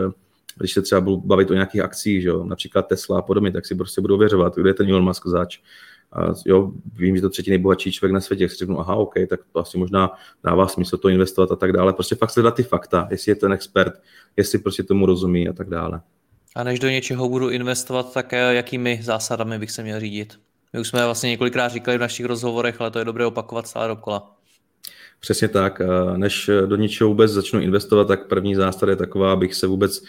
když 0.57 0.73
se 0.73 0.81
třeba 0.81 1.01
budu 1.01 1.17
bavit 1.17 1.51
o 1.51 1.53
nějakých 1.53 1.81
akcích, 1.81 2.21
že 2.21 2.29
jo, 2.29 2.43
například 2.43 2.87
Tesla 2.87 3.19
a 3.19 3.21
podobně, 3.21 3.51
tak 3.51 3.65
si 3.65 3.75
prostě 3.75 4.01
budu 4.01 4.15
ověřovat, 4.15 4.55
kde 4.55 4.69
je 4.69 4.73
ten 4.73 4.89
Elon 4.89 5.03
Musk 5.03 5.27
zač, 5.27 5.59
jo, 6.45 6.71
vím, 6.95 7.15
že 7.15 7.21
to 7.21 7.29
třetí 7.29 7.49
nejbohatší 7.49 7.91
člověk 7.91 8.13
na 8.13 8.21
světě, 8.21 8.43
jak 8.43 8.51
si 8.51 8.57
řeknu, 8.57 8.79
aha, 8.79 8.95
OK, 8.95 9.13
tak 9.29 9.39
to 9.53 9.59
asi 9.59 9.77
možná 9.77 10.11
dává 10.43 10.67
smysl 10.67 10.97
to 10.97 11.09
investovat 11.09 11.51
a 11.51 11.55
tak 11.55 11.73
dále. 11.73 11.93
Prostě 11.93 12.15
fakt 12.15 12.29
sledovat 12.29 12.55
ty 12.55 12.63
fakta, 12.63 13.07
jestli 13.11 13.31
je 13.31 13.35
ten 13.35 13.53
expert, 13.53 13.93
jestli 14.37 14.59
prostě 14.59 14.83
tomu 14.83 15.05
rozumí 15.05 15.49
a 15.49 15.53
tak 15.53 15.69
dále. 15.69 16.01
A 16.55 16.63
než 16.63 16.79
do 16.79 16.89
něčeho 16.89 17.29
budu 17.29 17.49
investovat, 17.49 18.13
tak 18.13 18.33
eh, 18.33 18.53
jakými 18.53 18.99
zásadami 19.03 19.59
bych 19.59 19.71
se 19.71 19.83
měl 19.83 19.99
řídit? 19.99 20.39
My 20.73 20.79
už 20.79 20.87
jsme 20.87 21.05
vlastně 21.05 21.29
několikrát 21.29 21.67
říkali 21.67 21.97
v 21.97 22.01
našich 22.01 22.25
rozhovorech, 22.25 22.81
ale 22.81 22.91
to 22.91 22.99
je 22.99 23.05
dobré 23.05 23.25
opakovat 23.25 23.67
stále 23.67 23.87
dokola. 23.87 24.35
Přesně 25.19 25.47
tak. 25.47 25.81
Než 26.17 26.49
do 26.65 26.75
něčeho 26.75 27.09
vůbec 27.09 27.31
začnu 27.31 27.59
investovat, 27.59 28.07
tak 28.07 28.27
první 28.27 28.55
zásada 28.55 28.91
je 28.91 28.95
taková, 28.95 29.33
abych 29.33 29.55
se 29.55 29.67
vůbec 29.67 30.03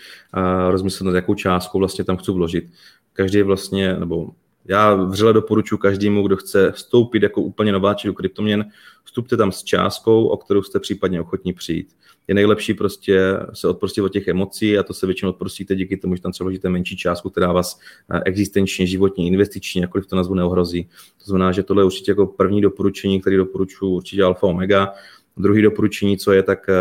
rozmyslel 0.71 1.13
nad 1.13 1.17
jakou 1.17 1.35
částkou 1.35 1.79
vlastně 1.79 2.05
tam 2.05 2.17
chci 2.17 2.33
vložit. 2.33 2.65
Každý 3.13 3.43
vlastně, 3.43 3.97
nebo 3.97 4.31
já 4.70 4.94
vřele 4.94 5.33
doporučuji 5.33 5.78
každému, 5.78 6.26
kdo 6.26 6.37
chce 6.37 6.72
vstoupit 6.72 7.22
jako 7.22 7.42
úplně 7.42 7.72
nováček 7.72 8.09
do 8.09 8.14
kryptoměn, 8.14 8.64
vstupte 9.04 9.37
tam 9.37 9.52
s 9.52 9.62
částkou, 9.62 10.26
o 10.26 10.37
kterou 10.37 10.62
jste 10.62 10.80
případně 10.80 11.20
ochotní 11.20 11.52
přijít. 11.52 11.88
Je 12.28 12.35
nejlepší 12.35 12.74
prostě 12.74 13.20
se 13.52 13.68
odprostit 13.68 14.04
od 14.04 14.09
těch 14.09 14.28
emocí 14.28 14.78
a 14.78 14.83
to 14.83 14.94
se 14.94 15.06
většinou 15.06 15.30
odprostíte 15.30 15.74
díky 15.74 15.96
tomu, 15.96 16.16
že 16.16 16.22
tam 16.22 16.33
třeba 16.33 16.44
vložíte 16.44 16.68
menší 16.68 16.96
částku, 16.96 17.30
která 17.30 17.52
vás 17.52 17.80
eh, 18.12 18.20
existenčně, 18.24 18.87
životně, 18.87 19.26
investičně, 19.26 19.80
jakkoliv 19.80 20.06
to 20.06 20.16
nazvu 20.16 20.35
neohrozí. 20.35 20.85
To 21.18 21.24
znamená, 21.24 21.52
že 21.52 21.62
tohle 21.62 21.80
je 21.80 21.85
určitě 21.85 22.11
jako 22.11 22.26
první 22.26 22.61
doporučení, 22.61 23.20
který 23.20 23.37
doporučuji 23.37 23.90
určitě 23.90 24.22
alfa 24.22 24.46
omega. 24.46 24.92
Druhý 25.40 25.62
doporučení, 25.62 26.18
co 26.18 26.33
je, 26.33 26.42
tak 26.42 26.68
eh, 26.68 26.74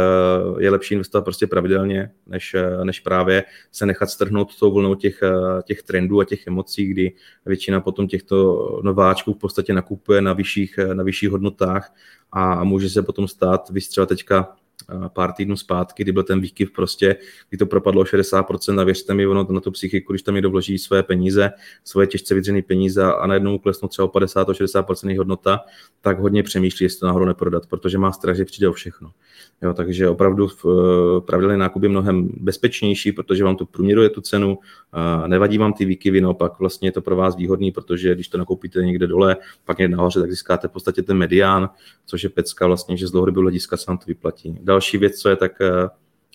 je 0.63 0.69
lepší 0.69 0.93
investovat 0.93 1.21
prostě 1.21 1.47
pravidelně, 1.47 2.11
než, 2.27 2.53
eh, 2.53 2.85
než 2.85 2.99
právě 2.99 3.43
se 3.71 3.85
nechat 3.85 4.09
strhnout 4.09 4.59
tou 4.59 4.71
vlnou 4.71 4.95
těch, 4.95 5.23
eh, 5.23 5.63
těch 5.63 5.83
trendů 5.83 6.19
a 6.19 6.25
těch 6.25 6.47
emocí, 6.47 6.85
kdy 6.87 7.11
většina 7.45 7.81
potom 7.81 8.07
těchto 8.07 8.79
nováčků 8.83 9.33
v 9.33 9.37
podstatě 9.37 9.73
nakupuje 9.73 10.21
na 10.21 10.33
vyšších, 10.33 10.79
na 10.93 11.03
vyšších 11.03 11.29
hodnotách 11.29 11.93
a 12.31 12.63
může 12.63 12.89
se 12.89 13.03
potom 13.03 13.27
stát, 13.27 13.69
vystřela 13.69 14.05
teďka 14.05 14.55
pár 15.13 15.33
týdnů 15.33 15.57
zpátky, 15.57 16.03
kdy 16.03 16.11
byl 16.11 16.23
ten 16.23 16.41
výkyv 16.41 16.71
prostě, 16.71 17.15
kdy 17.49 17.57
to 17.57 17.65
propadlo 17.65 18.03
60% 18.03 18.79
a 18.79 18.83
věřte 18.83 19.13
mi, 19.13 19.27
ono 19.27 19.47
na 19.49 19.59
tu 19.59 19.71
psychiku, 19.71 20.13
když 20.13 20.21
tam 20.21 20.35
někdo 20.35 20.49
vloží 20.49 20.77
své 20.77 21.03
peníze, 21.03 21.51
svoje 21.83 22.07
těžce 22.07 22.35
vydřené 22.35 22.61
peníze 22.61 23.03
a 23.03 23.27
najednou 23.27 23.59
klesnou 23.59 23.87
třeba 23.87 24.05
o 24.05 24.11
50-60% 24.11 25.17
hodnota, 25.17 25.59
tak 26.01 26.19
hodně 26.19 26.43
přemýšlí, 26.43 26.83
jestli 26.83 26.99
to 26.99 27.05
náhodou 27.05 27.25
neprodat, 27.25 27.65
protože 27.65 27.97
má 27.97 28.11
strach, 28.11 28.35
že 28.35 28.45
přijde 28.45 28.69
o 28.69 28.73
všechno. 28.73 29.11
Jo, 29.61 29.73
takže 29.73 30.09
opravdu 30.09 30.47
v 30.47 30.65
eh, 30.65 31.21
pravidelný 31.21 31.59
nákup 31.59 31.83
je 31.83 31.89
mnohem 31.89 32.29
bezpečnější, 32.37 33.11
protože 33.11 33.43
vám 33.43 33.55
to 33.55 33.65
průměruje 33.65 34.09
tu 34.09 34.21
cenu, 34.21 34.57
nevadí 35.27 35.57
vám 35.57 35.73
ty 35.73 35.85
výkyvy, 35.85 36.21
naopak 36.21 36.59
vlastně 36.59 36.87
je 36.87 36.91
to 36.91 37.01
pro 37.01 37.15
vás 37.15 37.35
výhodný, 37.35 37.71
protože 37.71 38.15
když 38.15 38.27
to 38.27 38.37
nakoupíte 38.37 38.79
někde 38.79 39.07
dole, 39.07 39.37
pak 39.65 39.77
někde 39.77 39.97
nahoře, 39.97 40.19
tak 40.19 40.31
získáte 40.31 40.67
v 40.67 40.71
podstatě 40.71 41.01
ten 41.01 41.17
medián, 41.17 41.69
což 42.05 42.23
je 42.23 42.29
pecka 42.29 42.67
vlastně, 42.67 42.97
že 42.97 43.07
z 43.07 43.11
dlouhodobého 43.11 43.41
hlediska 43.41 43.77
se 43.77 43.85
vám 43.87 43.97
to 43.97 44.05
vyplatí. 44.07 44.57
Další 44.61 44.97
věc, 44.97 45.15
co 45.15 45.29
je, 45.29 45.35
tak 45.35 45.51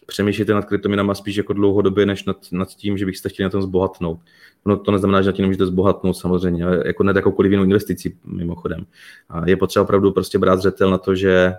přemýšlejte 0.06 0.54
nad 0.54 0.64
kryptoměnama 0.64 1.14
spíš 1.14 1.36
jako 1.36 1.52
dlouhodobě, 1.52 2.06
než 2.06 2.24
nad, 2.24 2.36
nad 2.52 2.68
tím, 2.68 2.98
že 2.98 3.06
byste 3.06 3.28
chtěli 3.28 3.44
na 3.44 3.50
tom 3.50 3.62
zbohatnout. 3.62 4.18
No 4.66 4.76
to 4.76 4.90
neznamená, 4.90 5.22
že 5.22 5.26
na 5.26 5.32
tím 5.32 5.42
nemůžete 5.42 5.66
zbohatnout 5.66 6.16
samozřejmě, 6.16 6.64
ale 6.64 6.82
jako 6.86 7.02
ne 7.02 7.12
jakoukoliv 7.16 7.50
jinou 7.52 7.64
investici 7.64 8.16
mimochodem. 8.24 8.86
A 9.28 9.48
je 9.48 9.56
potřeba 9.56 9.82
opravdu 9.82 10.12
prostě 10.12 10.38
brát 10.38 10.58
zřetel 10.58 10.90
na 10.90 10.98
to, 10.98 11.14
že 11.14 11.52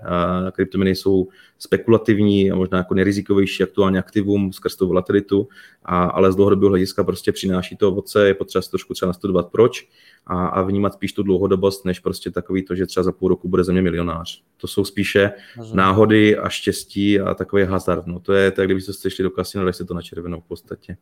kryptoměny 0.52 0.96
jsou 0.96 1.28
spekulativní 1.60 2.52
a 2.52 2.56
možná 2.56 2.78
jako 2.78 2.94
nerizikovější 2.94 3.64
aktuální 3.64 3.98
aktivum 3.98 4.54
skrz 4.54 4.76
tu 4.76 4.88
volatilitu, 4.88 5.48
a, 5.86 6.04
ale 6.04 6.32
z 6.32 6.36
dlouhodobého 6.36 6.70
hlediska 6.70 7.04
prostě 7.04 7.32
přináší 7.32 7.78
to 7.78 7.88
ovoce, 7.88 8.28
je 8.28 8.34
potřeba 8.34 8.62
se 8.62 8.70
trošku 8.70 8.94
třeba 8.94 9.08
nastudovat 9.08 9.48
proč 9.52 9.88
a, 10.28 10.48
a 10.48 10.62
vnímat 10.62 10.94
spíš 10.94 11.14
tu 11.14 11.24
dlouhodobost, 11.24 11.86
než 11.86 12.00
prostě 12.00 12.32
takový 12.32 12.66
to, 12.66 12.76
že 12.76 12.86
třeba 12.86 13.04
za 13.04 13.12
půl 13.12 13.30
roku 13.30 13.50
bude 13.50 13.64
země 13.64 13.82
milionář. 13.82 14.44
To 14.58 14.68
jsou 14.68 14.86
spíše 14.86 15.32
Rozumím. 15.58 15.78
náhody 15.78 16.38
a 16.38 16.50
štěstí 16.50 17.20
a 17.20 17.34
takový 17.34 17.64
hazard. 17.64 18.08
No, 18.08 18.20
to 18.20 18.34
je 18.34 18.52
tak, 18.52 18.66
kdybyste 18.66 19.10
šli 19.10 19.24
do 19.24 19.30
kasina, 19.30 19.64
dali 19.64 19.74
se 19.74 19.86
to 19.86 19.94
na 19.94 20.02
červenou 20.02 20.42
v 20.42 20.48
podstatě. 20.48 20.98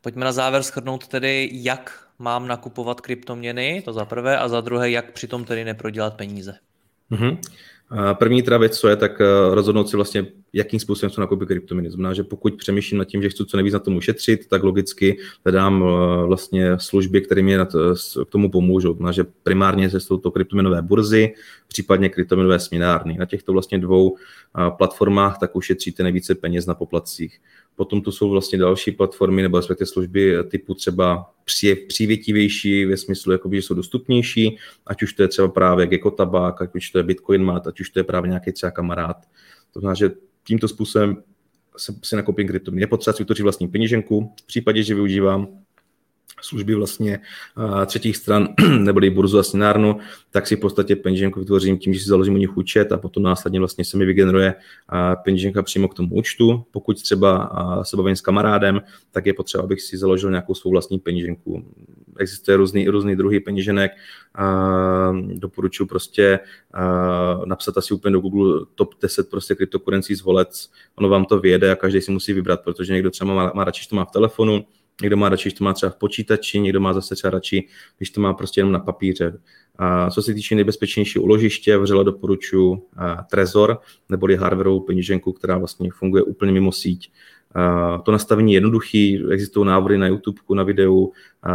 Pojďme 0.00 0.24
na 0.24 0.32
závěr 0.32 0.62
shrnout 0.62 1.08
tedy, 1.08 1.50
jak 1.52 2.08
mám 2.18 2.48
nakupovat 2.48 3.00
kryptoměny, 3.00 3.82
to 3.84 3.92
za 3.92 4.04
prvé, 4.04 4.38
a 4.38 4.48
za 4.48 4.60
druhé, 4.60 4.90
jak 4.90 5.12
přitom 5.12 5.44
tedy 5.44 5.64
neprodělat 5.64 6.14
peníze. 6.16 6.54
Mm-hmm. 7.10 7.38
První 8.12 8.42
teda 8.42 8.58
věc, 8.58 8.78
co 8.78 8.88
je, 8.88 8.96
tak 8.96 9.20
eh, 9.20 9.54
rozhodnout 9.54 9.88
si 9.88 9.96
vlastně, 9.96 10.26
jakým 10.52 10.80
způsobem 10.80 11.10
chci 11.10 11.20
nakoupit 11.20 11.48
kryptoměny. 11.48 11.90
Znamená, 11.90 12.14
že 12.14 12.24
pokud 12.24 12.54
přemýšlím 12.54 12.98
nad 12.98 13.04
tím, 13.04 13.22
že 13.22 13.28
chci 13.28 13.44
co 13.44 13.56
nejvíc 13.56 13.72
na 13.72 13.78
tom 13.78 13.96
ušetřit, 13.96 14.48
tak 14.48 14.62
logicky 14.62 15.18
hledám 15.44 15.84
eh, 15.84 16.26
vlastně 16.26 16.78
služby, 16.78 17.20
které 17.20 17.42
mě 17.42 17.58
k 18.26 18.30
tomu 18.30 18.50
pomůžou. 18.50 18.94
Znamená, 18.94 19.12
že 19.12 19.24
primárně 19.42 19.90
se 19.90 20.00
jsou 20.00 20.18
to 20.18 20.30
kryptoměnové 20.30 20.82
burzy, 20.82 21.34
případně 21.68 22.08
kryptoměnové 22.08 22.58
směnárny. 22.58 23.16
Na 23.18 23.26
těchto 23.26 23.52
vlastně 23.52 23.78
dvou 23.78 24.16
eh, 24.16 24.70
platformách 24.78 25.38
tak 25.38 25.56
ušetříte 25.56 26.02
nejvíce 26.02 26.34
peněz 26.34 26.66
na 26.66 26.74
poplatcích. 26.74 27.40
Potom 27.76 28.02
tu 28.02 28.12
jsou 28.12 28.30
vlastně 28.30 28.58
další 28.58 28.92
platformy 28.92 29.42
nebo 29.42 29.56
respektive 29.56 29.86
služby 29.86 30.36
typu 30.48 30.74
třeba 30.74 31.31
přívětivější 31.86 32.84
ve 32.84 32.96
smyslu, 32.96 33.32
jakoby, 33.32 33.56
že 33.56 33.62
jsou 33.62 33.74
dostupnější, 33.74 34.56
ať 34.86 35.02
už 35.02 35.12
to 35.12 35.22
je 35.22 35.28
třeba 35.28 35.48
právě 35.48 35.86
Gecko 35.86 36.10
Tabák, 36.10 36.62
ať 36.62 36.74
už 36.74 36.90
to 36.90 36.98
je 36.98 37.04
Bitcoin 37.04 37.44
Mat, 37.44 37.66
ať 37.66 37.80
už 37.80 37.90
to 37.90 37.98
je 38.00 38.04
právě 38.04 38.28
nějaký 38.28 38.52
třeba 38.52 38.70
kamarád. 38.70 39.16
To 39.72 39.80
znamená, 39.80 39.94
že 39.94 40.10
tímto 40.44 40.68
způsobem 40.68 41.22
se, 41.76 41.94
si 42.02 42.16
nakoupím 42.16 42.48
kryptoměny. 42.48 42.82
Je 42.82 42.86
potřeba 42.86 43.14
si 43.14 43.22
vytvořit 43.22 43.42
vlastní 43.42 43.68
peněženku. 43.68 44.32
V 44.42 44.46
případě, 44.46 44.82
že 44.82 44.94
využívám 44.94 45.48
služby 46.40 46.74
vlastně 46.74 47.20
třetích 47.86 48.16
stran, 48.16 48.48
neboli 48.78 49.10
burzu 49.10 49.38
a 49.38 49.42
scenárnu, 49.42 49.98
tak 50.30 50.46
si 50.46 50.56
v 50.56 50.60
podstatě 50.60 50.96
peněženku 50.96 51.40
vytvořím 51.40 51.78
tím, 51.78 51.94
že 51.94 52.00
si 52.00 52.06
založím 52.06 52.34
u 52.34 52.36
nich 52.36 52.56
účet 52.56 52.92
a 52.92 52.98
potom 52.98 53.22
následně 53.22 53.58
vlastně 53.58 53.84
se 53.84 53.96
mi 53.96 54.04
vygeneruje 54.04 54.54
peněženka 55.24 55.62
přímo 55.62 55.88
k 55.88 55.94
tomu 55.94 56.14
účtu. 56.14 56.64
Pokud 56.70 57.02
třeba 57.02 57.50
se 57.82 57.96
bavím 57.96 58.16
s 58.16 58.20
kamarádem, 58.20 58.80
tak 59.10 59.26
je 59.26 59.34
potřeba, 59.34 59.64
abych 59.64 59.80
si 59.80 59.98
založil 59.98 60.30
nějakou 60.30 60.54
svou 60.54 60.70
vlastní 60.70 60.98
peněženku. 60.98 61.64
Existuje 62.18 62.56
různý, 62.56 62.88
různý 62.88 63.16
druhý 63.16 63.40
peněženek, 63.40 63.92
doporučuji 65.32 65.86
prostě 65.86 66.38
napsat 67.44 67.78
asi 67.78 67.94
úplně 67.94 68.12
do 68.12 68.20
Google 68.20 68.66
top 68.74 68.94
10 69.02 69.30
prostě 69.30 69.54
cryptocurrencies 69.54 70.22
wallets, 70.22 70.70
ono 70.96 71.08
vám 71.08 71.24
to 71.24 71.38
vyjede 71.38 71.72
a 71.72 71.76
každý 71.76 72.00
si 72.00 72.10
musí 72.10 72.32
vybrat, 72.32 72.60
protože 72.60 72.92
někdo 72.92 73.10
třeba 73.10 73.34
má, 73.34 73.52
má 73.54 73.64
radši, 73.64 73.82
že 73.82 73.88
to 73.88 73.96
má 73.96 74.04
v 74.04 74.10
telefonu, 74.10 74.64
někdo 75.00 75.16
má 75.16 75.28
radši, 75.28 75.48
když 75.48 75.58
to 75.58 75.64
má 75.64 75.72
třeba 75.72 75.90
v 75.90 75.96
počítači, 75.96 76.60
někdo 76.60 76.80
má 76.80 76.92
zase 76.92 77.14
třeba 77.14 77.30
radši, 77.30 77.68
když 77.98 78.10
to 78.10 78.20
má 78.20 78.34
prostě 78.34 78.60
jenom 78.60 78.72
na 78.72 78.78
papíře. 78.78 79.38
A 79.78 80.10
co 80.10 80.22
se 80.22 80.34
týče 80.34 80.54
nejbezpečnější 80.54 81.18
uložiště, 81.18 81.78
vřele 81.78 82.04
doporučuji 82.04 82.88
Trezor, 83.30 83.78
neboli 84.08 84.36
hardwareovou 84.36 84.80
peníženku, 84.80 85.32
která 85.32 85.58
vlastně 85.58 85.90
funguje 85.92 86.22
úplně 86.22 86.52
mimo 86.52 86.72
síť. 86.72 87.12
To 88.02 88.12
nastavení 88.12 88.52
je 88.52 88.56
jednoduchý, 88.56 89.24
existují 89.30 89.66
návody 89.66 89.98
na 89.98 90.06
YouTube, 90.06 90.40
na 90.54 90.62
videu, 90.62 91.12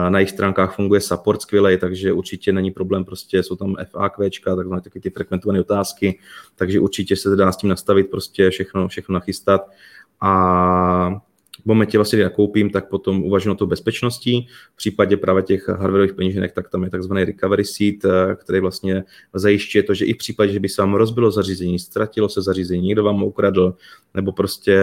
na 0.10 0.20
jejich 0.20 0.30
stránkách 0.30 0.76
funguje 0.76 1.02
support 1.02 1.42
skvěle, 1.42 1.78
takže 1.78 2.14
určitě 2.14 2.54
není 2.54 2.72
problém, 2.72 3.06
prostě 3.06 3.44
jsou 3.44 3.56
tam 3.56 3.76
FAQ, 3.92 4.30
takzvané 4.56 4.82
taky 4.82 5.00
ty 5.00 5.10
frekventované 5.10 5.60
otázky, 5.60 6.20
takže 6.56 6.80
určitě 6.80 7.16
se 7.16 7.36
dá 7.36 7.52
s 7.52 7.58
tím 7.58 7.70
nastavit, 7.70 8.10
prostě 8.10 8.50
všechno, 8.50 8.88
všechno 8.88 9.14
nachystat. 9.14 9.62
A 10.22 11.22
v 11.68 11.76
momentě 11.76 11.98
vlastně, 11.98 12.16
kdy 12.16 12.24
nakoupím, 12.24 12.70
tak 12.70 12.90
potom 12.90 13.24
uvažuji 13.24 13.52
o 13.52 13.56
to 13.56 13.68
bezpečností. 13.68 14.48
V 14.74 14.76
případě 14.76 15.18
právě 15.18 15.44
těch 15.44 15.70
hardwareových 15.70 16.14
peněženek, 16.14 16.52
tak 16.52 16.70
tam 16.70 16.84
je 16.84 16.90
takzvaný 16.90 17.24
recovery 17.24 17.66
seat, 17.66 18.06
eh, 18.06 18.36
který 18.36 18.60
vlastně 18.60 19.04
zajišťuje 19.34 19.84
to, 19.84 19.94
že 19.94 20.06
i 20.06 20.14
v 20.14 20.18
případě, 20.18 20.54
že 20.54 20.60
by 20.60 20.70
se 20.70 20.82
vám 20.82 20.94
rozbilo 20.94 21.32
zařízení, 21.32 21.80
ztratilo 21.80 22.30
se 22.30 22.42
zařízení, 22.42 22.88
někdo 22.88 23.04
vám 23.04 23.24
ukradl, 23.24 23.76
nebo 24.14 24.32
prostě 24.32 24.80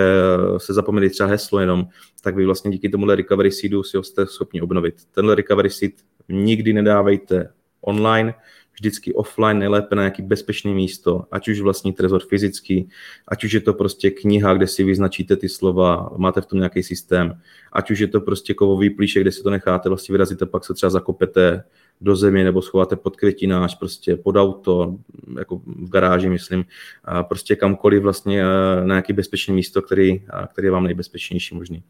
se 0.56 0.74
zapomněli 0.74 1.10
třeba 1.10 1.28
heslo 1.28 1.60
jenom, 1.60 1.86
tak 2.22 2.36
vy 2.36 2.46
vlastně 2.46 2.70
díky 2.70 2.88
tomuhle 2.88 3.16
recovery 3.16 3.50
seatu 3.50 3.82
si 3.82 3.96
ho 3.96 4.02
jste 4.02 4.26
schopni 4.26 4.60
obnovit. 4.60 4.94
Tenhle 5.14 5.34
recovery 5.34 5.70
seat 5.70 5.92
nikdy 6.28 6.72
nedávejte 6.72 7.48
online, 7.80 8.34
vždycky 8.74 9.14
offline, 9.14 9.58
nejlépe 9.58 9.96
na 9.96 10.02
nějaký 10.02 10.22
bezpečné 10.22 10.74
místo, 10.74 11.24
ať 11.30 11.48
už 11.48 11.60
vlastní 11.60 11.92
trezor 11.92 12.22
fyzický, 12.28 12.88
ať 13.28 13.44
už 13.44 13.52
je 13.52 13.60
to 13.60 13.74
prostě 13.74 14.10
kniha, 14.10 14.54
kde 14.54 14.66
si 14.66 14.84
vyznačíte 14.84 15.36
ty 15.36 15.48
slova, 15.48 16.10
máte 16.16 16.40
v 16.40 16.46
tom 16.46 16.58
nějaký 16.58 16.82
systém, 16.82 17.40
ať 17.72 17.90
už 17.90 17.98
je 17.98 18.08
to 18.08 18.20
prostě 18.20 18.54
kovový 18.54 18.90
plíšek, 18.90 19.22
kde 19.22 19.32
si 19.32 19.42
to 19.42 19.50
necháte 19.50 19.88
vlastně 19.88 20.12
vyrazit 20.12 20.42
a 20.42 20.46
pak 20.46 20.64
se 20.64 20.74
třeba 20.74 20.90
zakopete 20.90 21.64
do 22.00 22.16
země 22.16 22.44
nebo 22.44 22.62
schováte 22.62 22.96
pod 22.96 23.16
květinář, 23.16 23.78
prostě 23.78 24.16
pod 24.16 24.36
auto, 24.36 24.96
jako 25.38 25.56
v 25.56 25.90
garáži, 25.90 26.28
myslím, 26.28 26.64
a 27.04 27.22
prostě 27.22 27.56
kamkoliv 27.56 28.02
vlastně 28.02 28.42
eh, 28.42 28.86
na 28.86 28.94
nějaký 28.94 29.12
bezpečné 29.12 29.54
místo, 29.54 29.82
který, 29.82 30.22
který 30.52 30.66
je 30.66 30.70
vám 30.70 30.84
nejbezpečnější 30.84 31.54
možný 31.54 31.82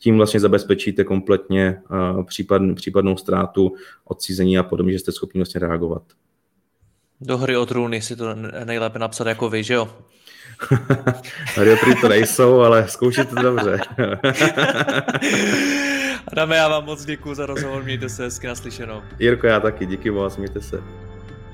tím 0.00 0.16
vlastně 0.16 0.40
zabezpečíte 0.40 1.04
kompletně 1.04 1.82
uh, 1.90 2.24
případ, 2.24 2.62
případnou 2.74 3.16
ztrátu, 3.16 3.74
odcízení 4.04 4.58
a 4.58 4.62
podobně, 4.62 4.92
že 4.92 4.98
jste 4.98 5.12
schopni 5.12 5.38
vlastně 5.40 5.60
reagovat. 5.60 6.02
Do 7.20 7.38
hry 7.38 7.56
o 7.56 7.66
trůny 7.66 8.02
si 8.02 8.16
to 8.16 8.34
nejlépe 8.64 8.98
napsat 8.98 9.26
jako 9.26 9.50
vy, 9.50 9.64
že 9.64 9.74
jo? 9.74 9.88
hry 11.54 11.72
o 11.72 11.76
trůny 11.76 11.96
to 12.00 12.08
nejsou, 12.08 12.60
ale 12.60 12.88
zkoušíte 12.88 13.34
to 13.34 13.42
dobře. 13.42 13.80
Adame, 16.32 16.56
já 16.56 16.68
vám 16.68 16.84
moc 16.84 17.04
děkuji 17.04 17.34
za 17.34 17.46
rozhovor, 17.46 17.84
mějte 17.84 18.08
se 18.08 18.24
hezky 18.24 18.46
naslyšenou. 18.46 19.02
Jirko, 19.18 19.46
já 19.46 19.60
taky, 19.60 19.86
díky 19.86 20.10
moc, 20.10 20.36
mějte 20.36 20.60
se. 20.60 20.82